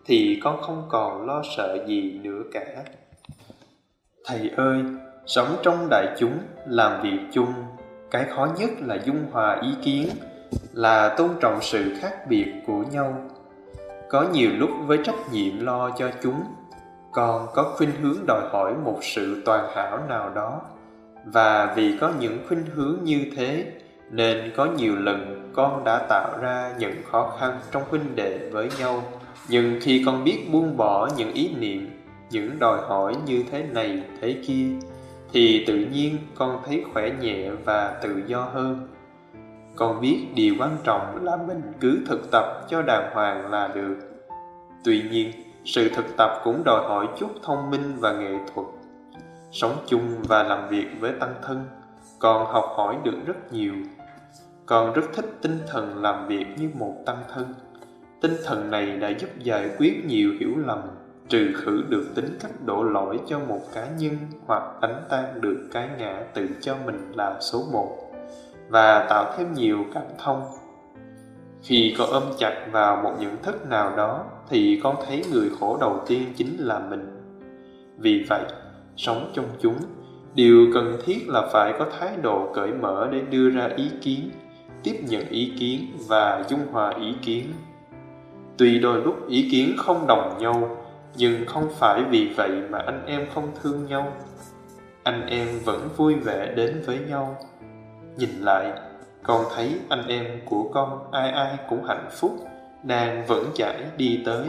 thì 0.04 0.40
con 0.42 0.62
không 0.62 0.86
còn 0.88 1.26
lo 1.26 1.42
sợ 1.56 1.84
gì 1.86 2.20
nữa 2.22 2.42
cả. 2.52 2.84
Thầy 4.24 4.50
ơi, 4.56 4.82
sống 5.26 5.56
trong 5.62 5.86
đại 5.90 6.06
chúng, 6.18 6.38
làm 6.66 7.02
việc 7.02 7.18
chung, 7.32 7.52
cái 8.10 8.24
khó 8.24 8.48
nhất 8.58 8.70
là 8.80 8.98
dung 9.04 9.24
hòa 9.32 9.60
ý 9.62 9.68
kiến, 9.82 10.08
là 10.72 11.14
tôn 11.16 11.30
trọng 11.40 11.58
sự 11.62 11.94
khác 12.00 12.26
biệt 12.28 12.52
của 12.66 12.84
nhau. 12.92 13.30
Có 14.10 14.26
nhiều 14.32 14.50
lúc 14.58 14.70
với 14.86 14.98
trách 15.04 15.32
nhiệm 15.32 15.64
lo 15.64 15.90
cho 15.90 16.10
chúng 16.22 16.44
con 17.12 17.46
có 17.54 17.62
khuynh 17.62 17.90
hướng 18.02 18.16
đòi 18.26 18.48
hỏi 18.50 18.74
một 18.84 18.98
sự 19.02 19.42
toàn 19.44 19.70
hảo 19.74 19.98
nào 20.08 20.30
đó. 20.34 20.60
Và 21.24 21.74
vì 21.76 21.98
có 22.00 22.12
những 22.20 22.38
khuynh 22.48 22.66
hướng 22.74 22.98
như 23.02 23.26
thế, 23.36 23.72
nên 24.10 24.52
có 24.56 24.64
nhiều 24.64 24.96
lần 24.96 25.50
con 25.54 25.84
đã 25.84 26.06
tạo 26.08 26.38
ra 26.40 26.74
những 26.78 26.94
khó 27.10 27.36
khăn 27.40 27.58
trong 27.70 27.82
huynh 27.90 28.16
đệ 28.16 28.50
với 28.52 28.68
nhau 28.78 29.02
nhưng 29.48 29.78
khi 29.80 30.02
con 30.06 30.24
biết 30.24 30.48
buông 30.52 30.76
bỏ 30.76 31.10
những 31.16 31.32
ý 31.32 31.54
niệm, 31.58 31.90
những 32.30 32.58
đòi 32.58 32.80
hỏi 32.88 33.16
như 33.26 33.44
thế 33.50 33.62
này, 33.62 34.02
thế 34.20 34.36
kia, 34.46 34.66
thì 35.32 35.64
tự 35.66 35.76
nhiên 35.76 36.16
con 36.34 36.62
thấy 36.66 36.84
khỏe 36.92 37.10
nhẹ 37.20 37.50
và 37.50 37.98
tự 38.02 38.22
do 38.26 38.40
hơn. 38.42 38.88
Con 39.76 40.00
biết 40.00 40.26
điều 40.34 40.54
quan 40.58 40.76
trọng 40.84 41.24
là 41.24 41.36
mình 41.36 41.62
cứ 41.80 42.04
thực 42.06 42.30
tập 42.30 42.66
cho 42.68 42.82
đàng 42.82 43.10
hoàng 43.14 43.50
là 43.50 43.68
được. 43.68 43.96
Tuy 44.84 45.02
nhiên, 45.10 45.30
sự 45.64 45.88
thực 45.88 46.16
tập 46.16 46.30
cũng 46.44 46.62
đòi 46.64 46.88
hỏi 46.88 47.08
chút 47.18 47.30
thông 47.42 47.70
minh 47.70 47.96
và 47.98 48.12
nghệ 48.12 48.38
thuật. 48.54 48.66
Sống 49.52 49.76
chung 49.86 50.22
và 50.28 50.42
làm 50.42 50.68
việc 50.68 50.86
với 51.00 51.12
tăng 51.20 51.34
thân, 51.42 51.66
con 52.18 52.46
học 52.52 52.64
hỏi 52.76 52.96
được 53.04 53.16
rất 53.26 53.52
nhiều. 53.52 53.74
Con 54.66 54.92
rất 54.92 55.02
thích 55.14 55.26
tinh 55.42 55.58
thần 55.66 56.02
làm 56.02 56.28
việc 56.28 56.46
như 56.56 56.70
một 56.74 56.94
tăng 57.06 57.22
thân 57.34 57.54
tinh 58.22 58.36
thần 58.44 58.70
này 58.70 58.86
đã 58.86 59.08
giúp 59.08 59.30
giải 59.38 59.70
quyết 59.78 60.04
nhiều 60.06 60.30
hiểu 60.40 60.50
lầm, 60.66 60.78
trừ 61.28 61.52
khử 61.54 61.82
được 61.88 62.04
tính 62.14 62.38
cách 62.40 62.50
đổ 62.64 62.84
lỗi 62.84 63.18
cho 63.26 63.38
một 63.38 63.60
cá 63.74 63.88
nhân 63.98 64.16
hoặc 64.46 64.62
đánh 64.80 65.04
tan 65.08 65.40
được 65.40 65.68
cái 65.72 65.88
ngã 65.98 66.24
tự 66.34 66.48
cho 66.60 66.76
mình 66.86 67.12
là 67.14 67.40
số 67.40 67.64
một, 67.72 67.98
và 68.68 69.06
tạo 69.08 69.34
thêm 69.36 69.52
nhiều 69.54 69.84
cảm 69.94 70.02
thông. 70.18 70.42
Khi 71.62 71.94
con 71.98 72.10
ôm 72.10 72.22
chặt 72.38 72.66
vào 72.72 73.02
một 73.02 73.12
nhận 73.20 73.42
thức 73.42 73.68
nào 73.68 73.96
đó, 73.96 74.24
thì 74.48 74.80
con 74.82 74.96
thấy 75.06 75.24
người 75.32 75.50
khổ 75.60 75.78
đầu 75.80 76.00
tiên 76.06 76.22
chính 76.36 76.56
là 76.58 76.78
mình. 76.78 77.20
Vì 77.98 78.26
vậy, 78.28 78.44
sống 78.96 79.30
trong 79.34 79.46
chúng, 79.60 79.76
điều 80.34 80.66
cần 80.74 80.96
thiết 81.04 81.28
là 81.28 81.48
phải 81.52 81.74
có 81.78 81.86
thái 81.98 82.16
độ 82.22 82.52
cởi 82.54 82.72
mở 82.72 83.08
để 83.12 83.20
đưa 83.20 83.50
ra 83.50 83.68
ý 83.76 83.90
kiến, 84.00 84.30
tiếp 84.82 85.00
nhận 85.08 85.28
ý 85.28 85.52
kiến 85.58 85.80
và 86.08 86.44
dung 86.48 86.66
hòa 86.72 86.94
ý 87.00 87.14
kiến 87.22 87.44
tuy 88.58 88.78
đôi 88.78 89.02
lúc 89.02 89.28
ý 89.28 89.48
kiến 89.50 89.74
không 89.78 90.06
đồng 90.06 90.38
nhau, 90.38 90.76
nhưng 91.16 91.46
không 91.46 91.68
phải 91.78 92.02
vì 92.10 92.32
vậy 92.36 92.50
mà 92.70 92.78
anh 92.78 93.06
em 93.06 93.26
không 93.34 93.48
thương 93.62 93.86
nhau. 93.86 94.12
Anh 95.02 95.26
em 95.26 95.48
vẫn 95.64 95.88
vui 95.96 96.14
vẻ 96.14 96.52
đến 96.56 96.82
với 96.86 96.98
nhau. 97.08 97.36
Nhìn 98.16 98.30
lại, 98.40 98.72
con 99.22 99.44
thấy 99.54 99.78
anh 99.88 100.06
em 100.08 100.26
của 100.44 100.70
con 100.74 101.12
ai 101.12 101.30
ai 101.30 101.56
cũng 101.68 101.84
hạnh 101.84 102.08
phúc, 102.10 102.32
đang 102.82 103.26
vẫn 103.26 103.46
chảy 103.54 103.76
đi 103.96 104.22
tới. 104.24 104.48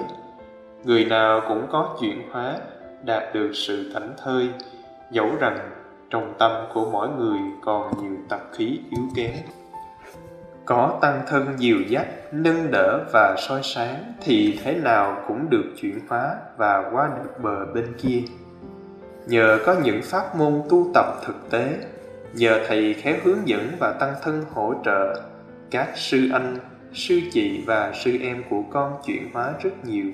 Người 0.83 1.05
nào 1.05 1.41
cũng 1.47 1.67
có 1.71 1.97
chuyển 2.01 2.21
hóa, 2.31 2.57
đạt 3.03 3.33
được 3.33 3.51
sự 3.53 3.91
thảnh 3.93 4.13
thơi, 4.23 4.49
dẫu 5.11 5.29
rằng 5.39 5.69
trong 6.09 6.33
tâm 6.39 6.51
của 6.73 6.89
mỗi 6.91 7.07
người 7.09 7.39
còn 7.61 7.93
nhiều 8.01 8.17
tập 8.29 8.41
khí 8.51 8.79
yếu 8.89 9.03
kém 9.15 9.31
có 10.65 10.99
tăng 11.01 11.21
thân 11.27 11.55
dìu 11.57 11.81
dắt 11.81 12.07
nâng 12.31 12.71
đỡ 12.71 13.05
và 13.13 13.35
soi 13.47 13.61
sáng 13.63 14.13
thì 14.21 14.59
thế 14.63 14.75
nào 14.75 15.23
cũng 15.27 15.49
được 15.49 15.65
chuyển 15.81 15.99
hóa 16.07 16.35
và 16.57 16.89
qua 16.91 17.09
được 17.23 17.29
bờ 17.41 17.65
bên 17.73 17.93
kia. 17.97 18.21
Nhờ 19.27 19.59
có 19.65 19.75
những 19.83 20.01
pháp 20.03 20.35
môn 20.35 20.61
tu 20.69 20.91
tập 20.93 21.05
thực 21.25 21.49
tế, 21.49 21.77
nhờ 22.33 22.65
thầy 22.67 22.93
khéo 22.93 23.15
hướng 23.23 23.47
dẫn 23.47 23.71
và 23.79 23.93
tăng 23.93 24.13
thân 24.21 24.45
hỗ 24.53 24.73
trợ, 24.85 25.21
các 25.71 25.89
sư 25.95 26.29
anh, 26.33 26.57
sư 26.93 27.19
chị 27.31 27.63
và 27.67 27.93
sư 27.93 28.17
em 28.21 28.43
của 28.49 28.63
con 28.71 28.93
chuyển 29.05 29.29
hóa 29.33 29.53
rất 29.63 29.85
nhiều. 29.85 30.05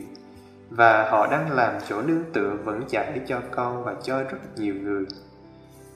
Và 0.69 1.09
họ 1.09 1.27
đang 1.31 1.51
làm 1.51 1.73
chỗ 1.89 2.01
nương 2.01 2.23
tựa 2.33 2.55
vững 2.65 2.81
chãi 2.89 3.19
cho 3.27 3.41
con 3.51 3.83
và 3.83 3.95
cho 4.03 4.23
rất 4.23 4.37
nhiều 4.57 4.75
người 4.75 5.05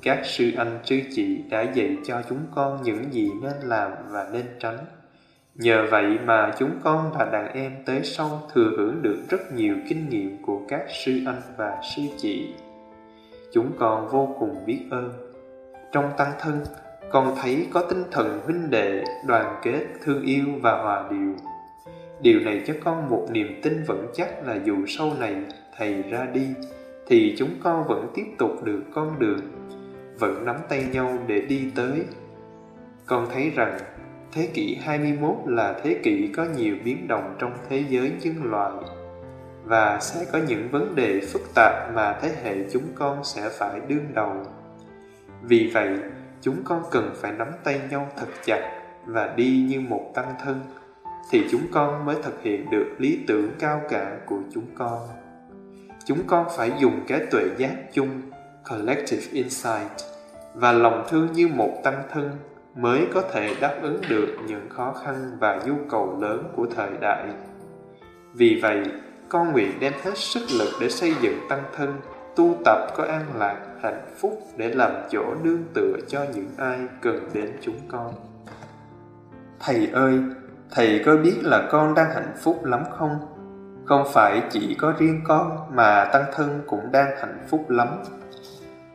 các 0.03 0.19
sư 0.23 0.51
anh 0.57 0.79
sư 0.83 0.99
chị 1.15 1.43
đã 1.49 1.61
dạy 1.61 1.97
cho 2.05 2.21
chúng 2.29 2.39
con 2.55 2.81
những 2.83 3.13
gì 3.13 3.31
nên 3.41 3.53
làm 3.63 3.91
và 4.09 4.29
nên 4.33 4.45
tránh. 4.59 4.77
Nhờ 5.55 5.87
vậy 5.91 6.17
mà 6.25 6.51
chúng 6.59 6.71
con 6.83 7.11
và 7.19 7.25
đàn 7.25 7.53
em 7.53 7.71
tới 7.85 7.99
sau 8.03 8.41
thừa 8.53 8.71
hưởng 8.77 9.01
được 9.01 9.17
rất 9.29 9.53
nhiều 9.53 9.75
kinh 9.89 10.09
nghiệm 10.09 10.37
của 10.41 10.61
các 10.67 10.81
sư 11.05 11.19
anh 11.25 11.41
và 11.57 11.81
sư 11.95 12.01
chị. 12.17 12.53
Chúng 13.53 13.71
con 13.79 14.07
vô 14.07 14.35
cùng 14.39 14.65
biết 14.65 14.79
ơn. 14.91 15.11
Trong 15.91 16.11
tăng 16.17 16.31
thân, 16.39 16.63
con 17.11 17.35
thấy 17.41 17.67
có 17.73 17.85
tinh 17.89 18.03
thần 18.11 18.39
huynh 18.45 18.69
đệ, 18.69 19.03
đoàn 19.27 19.59
kết, 19.63 19.85
thương 20.01 20.21
yêu 20.21 20.45
và 20.61 20.81
hòa 20.81 21.07
điều. 21.11 21.35
Điều 22.21 22.39
này 22.39 22.61
cho 22.67 22.73
con 22.83 23.09
một 23.09 23.27
niềm 23.31 23.59
tin 23.63 23.83
vững 23.87 24.07
chắc 24.13 24.47
là 24.47 24.57
dù 24.63 24.75
sau 24.87 25.11
này 25.19 25.35
thầy 25.77 26.03
ra 26.03 26.27
đi, 26.33 26.47
thì 27.07 27.35
chúng 27.37 27.49
con 27.63 27.83
vẫn 27.87 28.07
tiếp 28.15 28.25
tục 28.37 28.63
được 28.63 28.81
con 28.93 29.19
đường 29.19 29.39
vẫn 30.19 30.45
nắm 30.45 30.55
tay 30.69 30.85
nhau 30.91 31.17
để 31.27 31.41
đi 31.41 31.71
tới. 31.75 32.05
Con 33.05 33.27
thấy 33.33 33.51
rằng, 33.55 33.79
thế 34.31 34.49
kỷ 34.53 34.75
21 34.75 35.35
là 35.45 35.79
thế 35.83 35.99
kỷ 36.03 36.31
có 36.35 36.45
nhiều 36.57 36.75
biến 36.83 37.07
động 37.07 37.35
trong 37.39 37.53
thế 37.69 37.83
giới 37.89 38.11
nhân 38.21 38.43
loại. 38.43 38.73
và 39.63 39.99
sẽ 40.01 40.25
có 40.31 40.39
những 40.47 40.69
vấn 40.71 40.95
đề 40.95 41.21
phức 41.33 41.41
tạp 41.55 41.93
mà 41.93 42.19
thế 42.21 42.31
hệ 42.43 42.55
chúng 42.71 42.83
con 42.95 43.23
sẽ 43.23 43.49
phải 43.49 43.79
đương 43.87 44.05
đầu 44.13 44.45
vì 45.41 45.71
vậy, 45.73 45.97
chúng 46.41 46.55
con 46.63 46.83
cần 46.91 47.13
phải 47.15 47.31
nắm 47.31 47.47
tay 47.63 47.81
nhau 47.89 48.09
thật 48.17 48.27
chặt 48.45 48.81
và 49.05 49.33
đi 49.35 49.65
như 49.69 49.79
một 49.79 50.11
tăng 50.13 50.33
thân, 50.43 50.61
thì 51.31 51.47
chúng 51.51 51.61
con 51.71 52.05
mới 52.05 52.15
thực 52.23 52.41
hiện 52.43 52.69
được 52.71 52.95
lý 52.97 53.19
tưởng 53.27 53.51
cao 53.59 53.81
cả 53.89 54.17
của 54.25 54.39
chúng 54.53 54.65
con 54.75 55.07
chúng 56.05 56.19
con 56.27 56.47
phải 56.57 56.71
dùng 56.79 57.01
cái 57.07 57.19
tuệ 57.31 57.43
giác 57.57 57.75
chung 57.93 58.21
collective 58.69 59.23
insight 59.31 59.91
và 60.53 60.71
lòng 60.71 61.05
thương 61.09 61.31
như 61.33 61.47
một 61.47 61.81
tăng 61.83 62.03
thân 62.11 62.31
mới 62.75 63.07
có 63.13 63.21
thể 63.21 63.55
đáp 63.61 63.77
ứng 63.81 64.01
được 64.09 64.37
những 64.47 64.69
khó 64.69 64.93
khăn 65.05 65.37
và 65.39 65.61
nhu 65.65 65.75
cầu 65.89 66.17
lớn 66.21 66.43
của 66.55 66.67
thời 66.75 66.89
đại. 67.01 67.27
Vì 68.33 68.59
vậy, 68.61 68.83
con 69.29 69.51
nguyện 69.51 69.71
đem 69.79 69.93
hết 70.03 70.17
sức 70.17 70.41
lực 70.59 70.69
để 70.81 70.89
xây 70.89 71.13
dựng 71.21 71.39
tăng 71.49 71.63
thân, 71.75 71.93
tu 72.35 72.55
tập 72.65 72.87
có 72.97 73.03
an 73.03 73.25
lạc, 73.37 73.57
hạnh 73.81 74.05
phúc 74.17 74.41
để 74.57 74.69
làm 74.69 74.91
chỗ 75.11 75.35
nương 75.43 75.63
tựa 75.73 75.93
cho 76.07 76.25
những 76.35 76.49
ai 76.57 76.79
cần 77.01 77.29
đến 77.33 77.51
chúng 77.61 77.79
con. 77.87 78.13
Thầy 79.59 79.87
ơi, 79.93 80.19
thầy 80.71 81.01
có 81.05 81.15
biết 81.15 81.35
là 81.41 81.67
con 81.71 81.93
đang 81.93 82.11
hạnh 82.11 82.33
phúc 82.41 82.65
lắm 82.65 82.83
không? 82.97 83.17
Không 83.85 84.03
phải 84.13 84.41
chỉ 84.51 84.75
có 84.79 84.93
riêng 84.99 85.21
con 85.27 85.57
mà 85.75 86.09
tăng 86.13 86.25
thân 86.33 86.61
cũng 86.67 86.91
đang 86.91 87.17
hạnh 87.17 87.45
phúc 87.49 87.69
lắm 87.69 87.87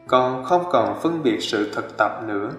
con 0.08 0.44
không 0.44 0.64
còn 0.70 1.00
phân 1.00 1.22
biệt 1.22 1.38
sự 1.40 1.72
thực 1.74 1.96
tập 1.96 2.22
nữa. 2.26 2.50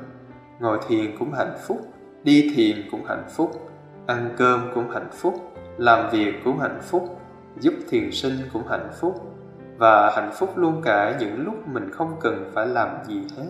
Ngồi 0.60 0.80
thiền 0.88 1.18
cũng 1.20 1.34
hạnh 1.34 1.56
phúc, 1.68 1.78
đi 2.24 2.54
thiền 2.56 2.90
cũng 2.92 3.06
hạnh 3.06 3.24
phúc, 3.36 3.70
ăn 4.08 4.30
cơm 4.38 4.72
cũng 4.76 4.90
hạnh 4.90 5.10
phúc, 5.12 5.54
làm 5.78 6.10
việc 6.12 6.34
cũng 6.44 6.60
hạnh 6.60 6.80
phúc, 6.82 7.20
giúp 7.60 7.74
thiền 7.90 8.12
sinh 8.12 8.34
cũng 8.54 8.68
hạnh 8.68 8.90
phúc. 9.00 9.36
Và 9.78 10.12
hạnh 10.16 10.32
phúc 10.34 10.58
luôn 10.58 10.82
cả 10.86 11.18
những 11.20 11.46
lúc 11.46 11.68
mình 11.68 11.92
không 11.92 12.16
cần 12.22 12.52
phải 12.54 12.68
làm 12.68 12.90
gì 13.06 13.22
hết. 13.38 13.50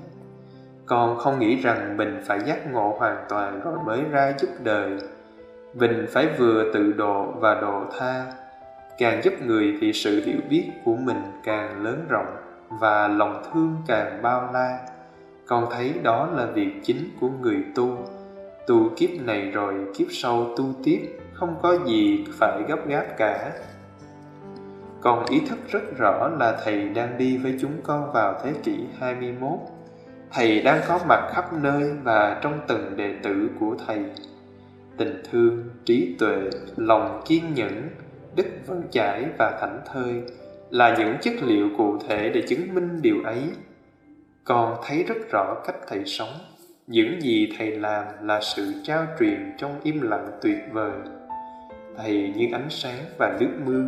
Con 0.86 1.18
không 1.18 1.40
nghĩ 1.40 1.56
rằng 1.56 1.98
mình 1.98 2.22
phải 2.26 2.40
giác 2.40 2.72
ngộ 2.72 2.96
hoàn 3.00 3.26
toàn 3.30 3.62
rồi 3.64 3.78
mới 3.86 4.02
ra 4.12 4.34
giúp 4.40 4.50
đời. 4.64 4.98
Mình 5.74 6.06
phải 6.10 6.28
vừa 6.38 6.74
tự 6.74 6.94
độ 6.94 7.32
và 7.32 7.62
độ 7.62 7.84
tha, 8.00 8.26
càng 8.98 9.22
giúp 9.24 9.34
người 9.46 9.78
thì 9.82 9.94
sự 9.94 10.22
hiểu 10.26 10.40
biết 10.50 10.72
của 10.86 10.96
mình 10.96 11.22
càng 11.44 11.84
lớn 11.84 12.06
rộng 12.10 12.49
và 12.70 13.08
lòng 13.08 13.44
thương 13.52 13.76
càng 13.88 14.22
bao 14.22 14.50
la 14.54 14.80
con 15.46 15.68
thấy 15.72 15.94
đó 16.04 16.30
là 16.34 16.46
việc 16.46 16.72
chính 16.84 17.10
của 17.20 17.30
người 17.30 17.64
tu 17.76 17.98
tu 18.68 18.90
kiếp 18.98 19.10
này 19.26 19.52
rồi 19.52 19.74
kiếp 19.98 20.08
sau 20.12 20.46
tu 20.58 20.66
tiếp 20.84 21.20
không 21.34 21.56
có 21.62 21.78
gì 21.86 22.26
phải 22.40 22.62
gấp 22.68 22.88
gáp 22.88 23.06
cả 23.18 23.52
con 25.02 25.26
ý 25.26 25.40
thức 25.50 25.60
rất 25.72 25.98
rõ 25.98 26.30
là 26.40 26.58
Thầy 26.64 26.90
đang 26.90 27.18
đi 27.18 27.38
với 27.38 27.58
chúng 27.62 27.82
con 27.84 28.12
vào 28.14 28.40
thế 28.44 28.54
kỷ 28.64 28.80
21. 29.00 29.52
Thầy 30.32 30.62
đang 30.62 30.82
có 30.88 31.00
mặt 31.08 31.32
khắp 31.34 31.54
nơi 31.54 31.94
và 32.04 32.40
trong 32.42 32.60
từng 32.68 32.98
đệ 32.98 33.16
tử 33.24 33.50
của 33.60 33.76
Thầy. 33.88 34.00
Tình 34.98 35.24
thương, 35.32 35.70
trí 35.86 36.16
tuệ, 36.20 36.50
lòng 36.78 37.22
kiên 37.26 37.54
nhẫn, 37.54 37.90
đức 38.36 38.46
vững 38.68 38.84
chãi 38.92 39.26
và 39.38 39.58
thảnh 39.62 39.82
thơi 39.94 40.24
là 40.70 40.98
những 40.98 41.16
chất 41.22 41.34
liệu 41.42 41.70
cụ 41.78 41.98
thể 42.08 42.30
để 42.30 42.42
chứng 42.42 42.74
minh 42.74 43.02
điều 43.02 43.24
ấy. 43.24 43.44
Con 44.44 44.76
thấy 44.86 45.04
rất 45.04 45.32
rõ 45.32 45.56
cách 45.68 45.76
Thầy 45.88 46.06
sống. 46.06 46.34
Những 46.88 47.22
gì 47.22 47.54
Thầy 47.58 47.72
làm 47.72 48.06
là 48.22 48.42
sự 48.42 48.74
trao 48.84 49.06
truyền 49.20 49.54
trong 49.58 49.80
im 49.84 50.02
lặng 50.02 50.28
tuyệt 50.42 50.58
vời. 50.72 50.92
Thầy 51.98 52.34
như 52.36 52.48
ánh 52.54 52.68
sáng 52.70 53.00
và 53.18 53.38
nước 53.40 53.52
mưa 53.66 53.84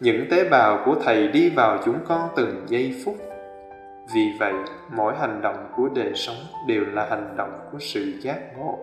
những 0.00 0.26
tế 0.30 0.48
bào 0.48 0.82
của 0.84 0.94
thầy 1.04 1.28
đi 1.28 1.50
vào 1.50 1.82
chúng 1.84 1.98
con 2.08 2.28
từng 2.36 2.62
giây 2.68 2.94
phút 3.04 3.16
vì 4.14 4.22
vậy, 4.40 4.52
mỗi 4.96 5.14
hành 5.16 5.40
động 5.42 5.68
của 5.76 5.88
đời 5.94 6.12
sống 6.14 6.36
đều 6.66 6.84
là 6.92 7.06
hành 7.10 7.34
động 7.36 7.68
của 7.72 7.78
sự 7.80 8.12
giác 8.20 8.38
ngộ 8.56 8.78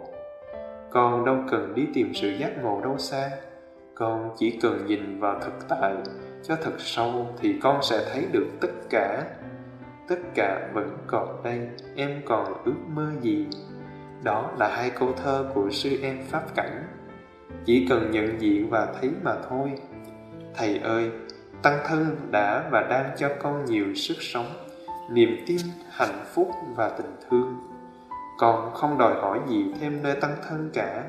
con 0.95 1.25
đâu 1.25 1.37
cần 1.51 1.75
đi 1.75 1.87
tìm 1.93 2.13
sự 2.13 2.29
giác 2.29 2.51
ngộ 2.63 2.81
đâu 2.81 2.97
xa 2.97 3.29
con 3.95 4.35
chỉ 4.37 4.59
cần 4.61 4.85
nhìn 4.87 5.19
vào 5.19 5.39
thực 5.39 5.53
tại 5.69 5.93
cho 6.47 6.55
thật 6.61 6.73
sâu 6.77 7.27
thì 7.39 7.59
con 7.61 7.83
sẽ 7.83 8.09
thấy 8.13 8.25
được 8.31 8.47
tất 8.61 8.71
cả. 8.89 9.23
Tất 10.07 10.19
cả 10.35 10.69
vẫn 10.73 10.97
còn 11.07 11.43
đây 11.43 11.69
em 11.95 12.21
còn 12.25 12.63
ước 12.65 12.77
mơ 12.87 13.11
gì? 13.21 13.47
Đó 14.23 14.51
là 14.57 14.75
hai 14.75 14.89
câu 14.89 15.13
thơ 15.13 15.51
của 15.53 15.69
sư 15.71 15.99
em 16.01 16.23
pháp 16.29 16.55
cảnh. 16.55 16.83
Chỉ 17.65 17.85
cần 17.89 18.11
nhận 18.11 18.41
diện 18.41 18.69
và 18.69 18.93
thấy 19.01 19.11
mà 19.23 19.35
thôi. 19.49 19.71
Thầy 20.55 20.77
ơi, 20.77 21.11
Tăng 21.65 21.79
thân 21.85 22.17
đã 22.31 22.69
và 22.71 22.81
đang 22.89 23.09
cho 23.17 23.29
con 23.41 23.65
nhiều 23.65 23.95
sức 23.95 24.17
sống, 24.19 24.45
niềm 25.11 25.43
tin, 25.47 25.57
hạnh 25.89 26.23
phúc 26.33 26.51
và 26.75 26.89
tình 26.89 27.15
thương. 27.29 27.59
Con 28.37 28.71
không 28.73 28.97
đòi 28.97 29.13
hỏi 29.21 29.39
gì 29.47 29.65
thêm 29.79 30.03
nơi 30.03 30.15
tăng 30.21 30.35
thân 30.47 30.69
cả, 30.73 31.03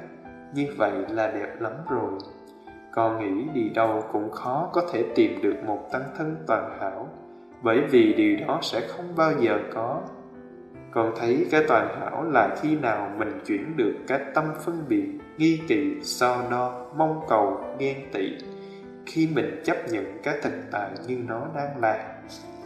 như 0.55 0.66
vậy 0.77 0.92
là 1.09 1.31
đẹp 1.31 1.61
lắm 1.61 1.72
rồi. 1.88 2.11
Con 2.96 3.18
nghĩ 3.18 3.48
đi 3.54 3.68
đâu 3.68 4.04
cũng 4.12 4.30
khó 4.30 4.70
có 4.72 4.82
thể 4.92 5.04
tìm 5.14 5.42
được 5.42 5.56
một 5.66 5.88
tăng 5.92 6.02
thân 6.18 6.37
toàn 6.46 6.78
hảo, 6.80 7.09
bởi 7.62 7.80
vì 7.90 8.12
điều 8.12 8.37
đó 8.46 8.59
sẽ 8.62 8.80
không 8.88 9.16
bao 9.16 9.32
giờ 9.40 9.59
có. 9.74 10.00
Con 10.90 11.12
thấy 11.16 11.46
cái 11.50 11.64
toàn 11.68 12.00
hảo 12.00 12.24
là 12.24 12.56
khi 12.61 12.76
nào 12.76 13.11
mình 13.18 13.40
chuyển 13.46 13.76
được 13.76 13.94
cái 14.06 14.20
tâm 14.35 14.44
phân 14.64 14.85
biệt, 14.88 15.09
nghi 15.38 15.61
kỵ, 15.68 16.00
so 16.02 16.42
đo, 16.50 16.87
mong 16.96 17.20
cầu, 17.28 17.61
ghen 17.78 17.96
tị, 18.12 18.32
khi 19.06 19.28
mình 19.35 19.62
chấp 19.64 19.76
nhận 19.90 20.18
cái 20.22 20.35
thực 20.42 20.52
tại 20.70 20.90
như 21.06 21.18
nó 21.28 21.46
đang 21.56 21.80
là 21.80 22.18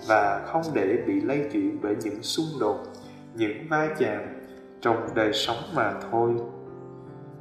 và 0.09 0.43
không 0.47 0.63
để 0.75 0.99
bị 1.07 1.21
lây 1.21 1.49
chuyển 1.53 1.79
bởi 1.83 1.97
những 2.03 2.23
xung 2.23 2.61
đột 2.61 2.79
những 3.35 3.69
va 3.71 3.89
chạm 3.99 4.21
trong 4.81 4.97
đời 5.15 5.33
sống 5.33 5.57
mà 5.75 5.95
thôi 6.11 6.31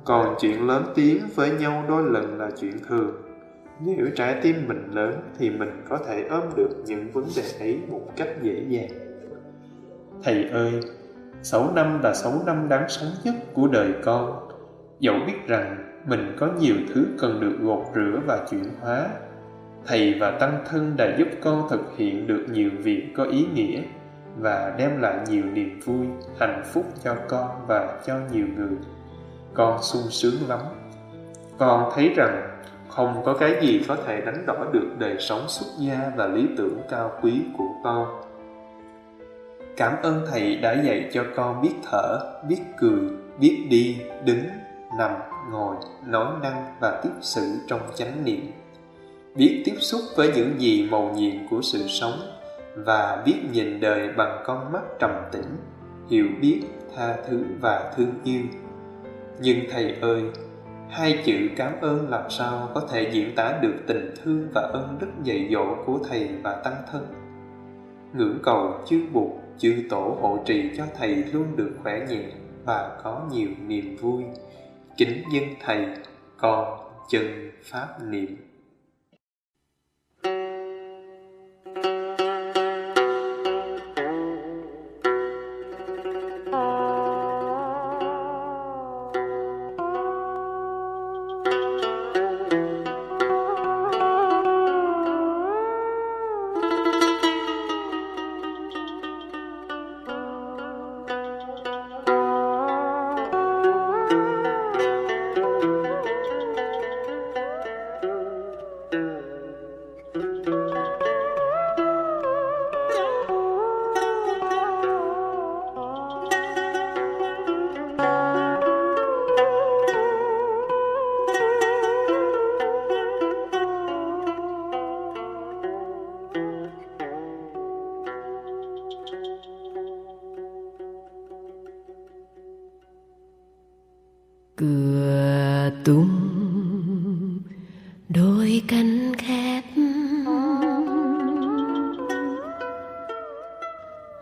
còn 0.04 0.36
chuyện 0.40 0.68
lớn 0.68 0.84
tiếng 0.96 1.20
với 1.36 1.52
nhau 1.52 1.86
đôi 1.88 2.04
lần 2.12 2.38
là 2.40 2.50
chuyện 2.60 2.74
thường. 2.88 3.12
Nếu 3.86 4.08
trái 4.16 4.40
tim 4.42 4.56
mình 4.68 4.92
lớn 4.92 5.14
thì 5.38 5.50
mình 5.50 5.84
có 5.90 5.98
thể 6.08 6.26
ôm 6.30 6.44
được 6.56 6.70
những 6.86 7.12
vấn 7.12 7.26
đề 7.36 7.44
ấy 7.60 7.80
một 7.92 8.02
cách 8.16 8.30
dễ 8.42 8.66
dàng. 8.70 8.90
Thầy 10.24 10.50
ơi, 10.50 10.80
sáu 11.42 11.72
năm 11.76 12.00
là 12.04 12.14
sáu 12.14 12.42
năm 12.46 12.70
đáng 12.70 12.90
sống 12.90 13.10
nhất 13.24 13.36
của 13.54 13.68
đời 13.68 13.94
con. 14.04 14.50
Dẫu 15.00 15.16
biết 15.28 15.48
rằng 15.48 15.90
mình 16.08 16.36
có 16.40 16.50
nhiều 16.60 16.76
thứ 16.94 17.06
cần 17.20 17.40
được 17.40 17.58
gột 17.62 17.86
rửa 17.96 18.20
và 18.28 18.46
chuyển 18.50 18.64
hóa, 18.82 19.10
thầy 19.86 20.14
và 20.20 20.32
tăng 20.32 20.64
thân 20.70 20.94
đã 20.98 21.16
giúp 21.18 21.28
con 21.42 21.68
thực 21.70 21.98
hiện 21.98 22.28
được 22.28 22.46
nhiều 22.52 22.70
việc 22.84 23.04
có 23.16 23.24
ý 23.24 23.48
nghĩa 23.54 23.82
và 24.38 24.76
đem 24.78 25.02
lại 25.02 25.20
nhiều 25.30 25.44
niềm 25.46 25.80
vui, 25.86 26.08
hạnh 26.40 26.64
phúc 26.74 26.86
cho 27.04 27.16
con 27.30 27.66
và 27.68 28.02
cho 28.06 28.16
nhiều 28.32 28.46
người 28.58 28.78
con 29.60 29.82
sung 29.82 30.10
sướng 30.10 30.48
lắm. 30.48 30.60
Con 31.58 31.92
thấy 31.96 32.14
rằng 32.16 32.60
không 32.90 33.22
có 33.26 33.34
cái 33.34 33.56
gì 33.62 33.84
có 33.88 33.96
thể 34.06 34.22
đánh 34.22 34.46
đổi 34.48 34.66
được 34.74 34.88
đời 35.00 35.16
sống 35.20 35.46
xuất 35.48 35.66
gia 35.80 36.12
và 36.16 36.28
lý 36.28 36.48
tưởng 36.58 36.82
cao 36.90 37.12
quý 37.22 37.42
của 37.58 37.68
con. 37.84 38.22
Cảm 39.78 39.94
ơn 40.04 40.26
thầy 40.32 40.56
đã 40.56 40.84
dạy 40.84 41.10
cho 41.14 41.26
con 41.36 41.62
biết 41.62 41.74
thở, 41.92 42.20
biết 42.48 42.62
cười, 42.78 43.00
biết 43.40 43.68
đi, 43.70 44.02
đứng, 44.26 44.44
nằm, 44.98 45.12
ngồi, 45.52 45.76
nói 46.06 46.34
năng 46.42 46.76
và 46.82 47.02
tiếp 47.04 47.14
xử 47.22 47.42
trong 47.68 47.82
chánh 47.96 48.26
niệm. 48.26 48.52
Biết 49.36 49.62
tiếp 49.66 49.76
xúc 49.80 50.02
với 50.16 50.32
những 50.36 50.60
gì 50.60 50.88
màu 50.92 51.12
nhiệm 51.16 51.48
của 51.50 51.62
sự 51.62 51.88
sống 51.88 52.20
và 52.76 53.24
biết 53.26 53.38
nhìn 53.52 53.80
đời 53.80 54.10
bằng 54.18 54.44
con 54.46 54.72
mắt 54.72 54.82
trầm 55.00 55.12
tĩnh, 55.32 55.58
hiểu 56.10 56.28
biết 56.42 56.62
tha 56.96 57.16
thứ 57.28 57.44
và 57.62 57.94
thương 57.98 58.14
yêu 58.24 58.42
nhưng 59.42 59.60
thầy 59.72 59.96
ơi, 60.02 60.24
hai 60.90 61.22
chữ 61.26 61.50
cảm 61.56 61.74
ơn 61.82 62.10
làm 62.10 62.30
sao 62.30 62.70
có 62.74 62.82
thể 62.92 63.10
diễn 63.12 63.36
tả 63.36 63.60
được 63.62 63.76
tình 63.88 64.14
thương 64.24 64.48
và 64.56 64.62
ơn 64.62 64.98
đức 65.00 65.08
dạy 65.24 65.50
dỗ 65.52 65.76
của 65.86 66.00
thầy 66.10 66.30
và 66.44 66.56
tăng 66.64 66.76
thân? 66.92 67.08
Ngưỡng 68.14 68.40
cầu 68.44 68.74
chư 68.86 69.02
bụt 69.14 69.32
chư 69.58 69.84
tổ 69.90 70.18
hộ 70.22 70.40
trì 70.46 70.70
cho 70.78 70.84
thầy 70.98 71.16
luôn 71.16 71.56
được 71.56 71.72
khỏe 71.84 72.06
nhẹ 72.10 72.24
và 72.66 73.00
có 73.04 73.28
nhiều 73.32 73.50
niềm 73.68 73.98
vui. 74.02 74.24
Kính 74.98 75.24
dân 75.34 75.44
thầy, 75.66 75.86
con 76.38 76.80
chân 77.10 77.52
pháp 77.64 77.88
niệm. 78.10 78.49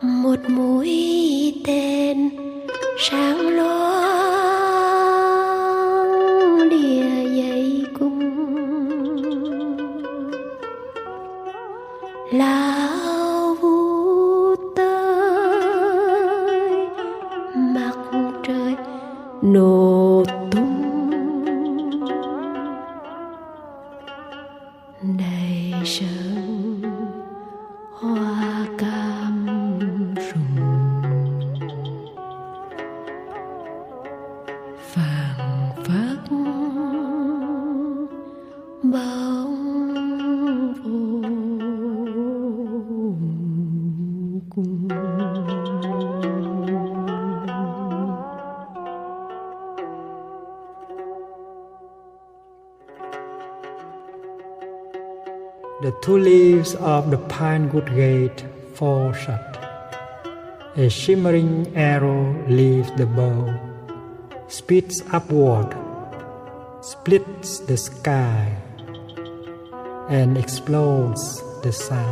Một 0.02 0.40
mũi 0.48 0.92
tên 1.66 2.30
sáng 2.98 3.48
loáng 3.48 3.97
The 55.88 55.96
two 56.02 56.18
leaves 56.18 56.76
of 56.76 57.12
the 57.12 57.18
pine 57.18 57.72
wood 57.72 57.88
gate 57.96 58.44
fall 58.74 59.14
shut. 59.14 59.58
A 60.76 60.90
shimmering 60.90 61.72
arrow 61.78 62.36
leaves 62.50 62.92
the 62.98 63.06
bow, 63.06 63.56
speeds 64.50 65.02
upward, 65.14 65.72
splits 66.82 67.60
the 67.60 67.78
sky, 67.78 68.54
and 70.10 70.38
explodes 70.38 71.42
the 71.64 71.72
sun. 71.72 72.12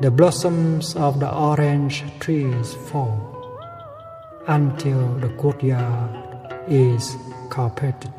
The 0.00 0.10
blossoms 0.10 0.96
of 0.96 1.20
the 1.20 1.32
orange 1.32 2.02
trees 2.18 2.74
fall 2.90 3.22
until 4.48 5.14
the 5.20 5.28
courtyard 5.38 6.10
is 6.66 7.14
carpeted. 7.50 8.10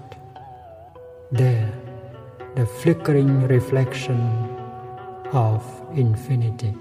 There, 1.29 1.64
the 2.65 2.71
flickering 2.82 3.47
reflection 3.47 4.19
of 5.34 5.62
infinity. 5.93 6.73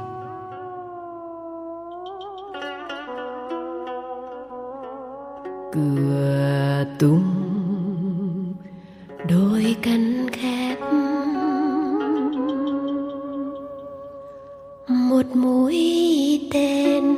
cửa 5.73 6.85
tung 6.99 7.25
đôi 9.29 9.77
cánh 9.83 10.27
khép 10.33 10.79
một 14.89 15.27
mũi 15.35 16.49
tên 16.53 17.15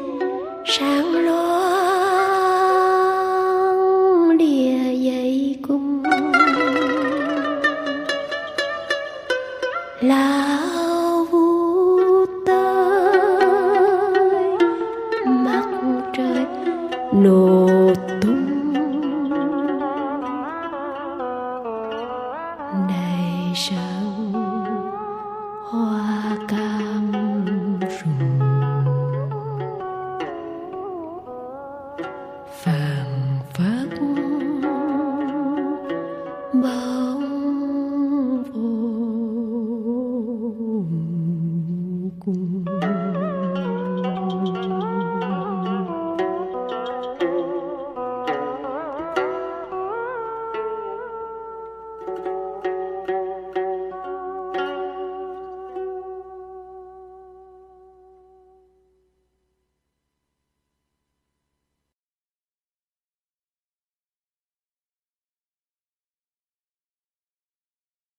sáng 0.64 1.12
lối 1.12 1.45
Hoa. 25.70 25.96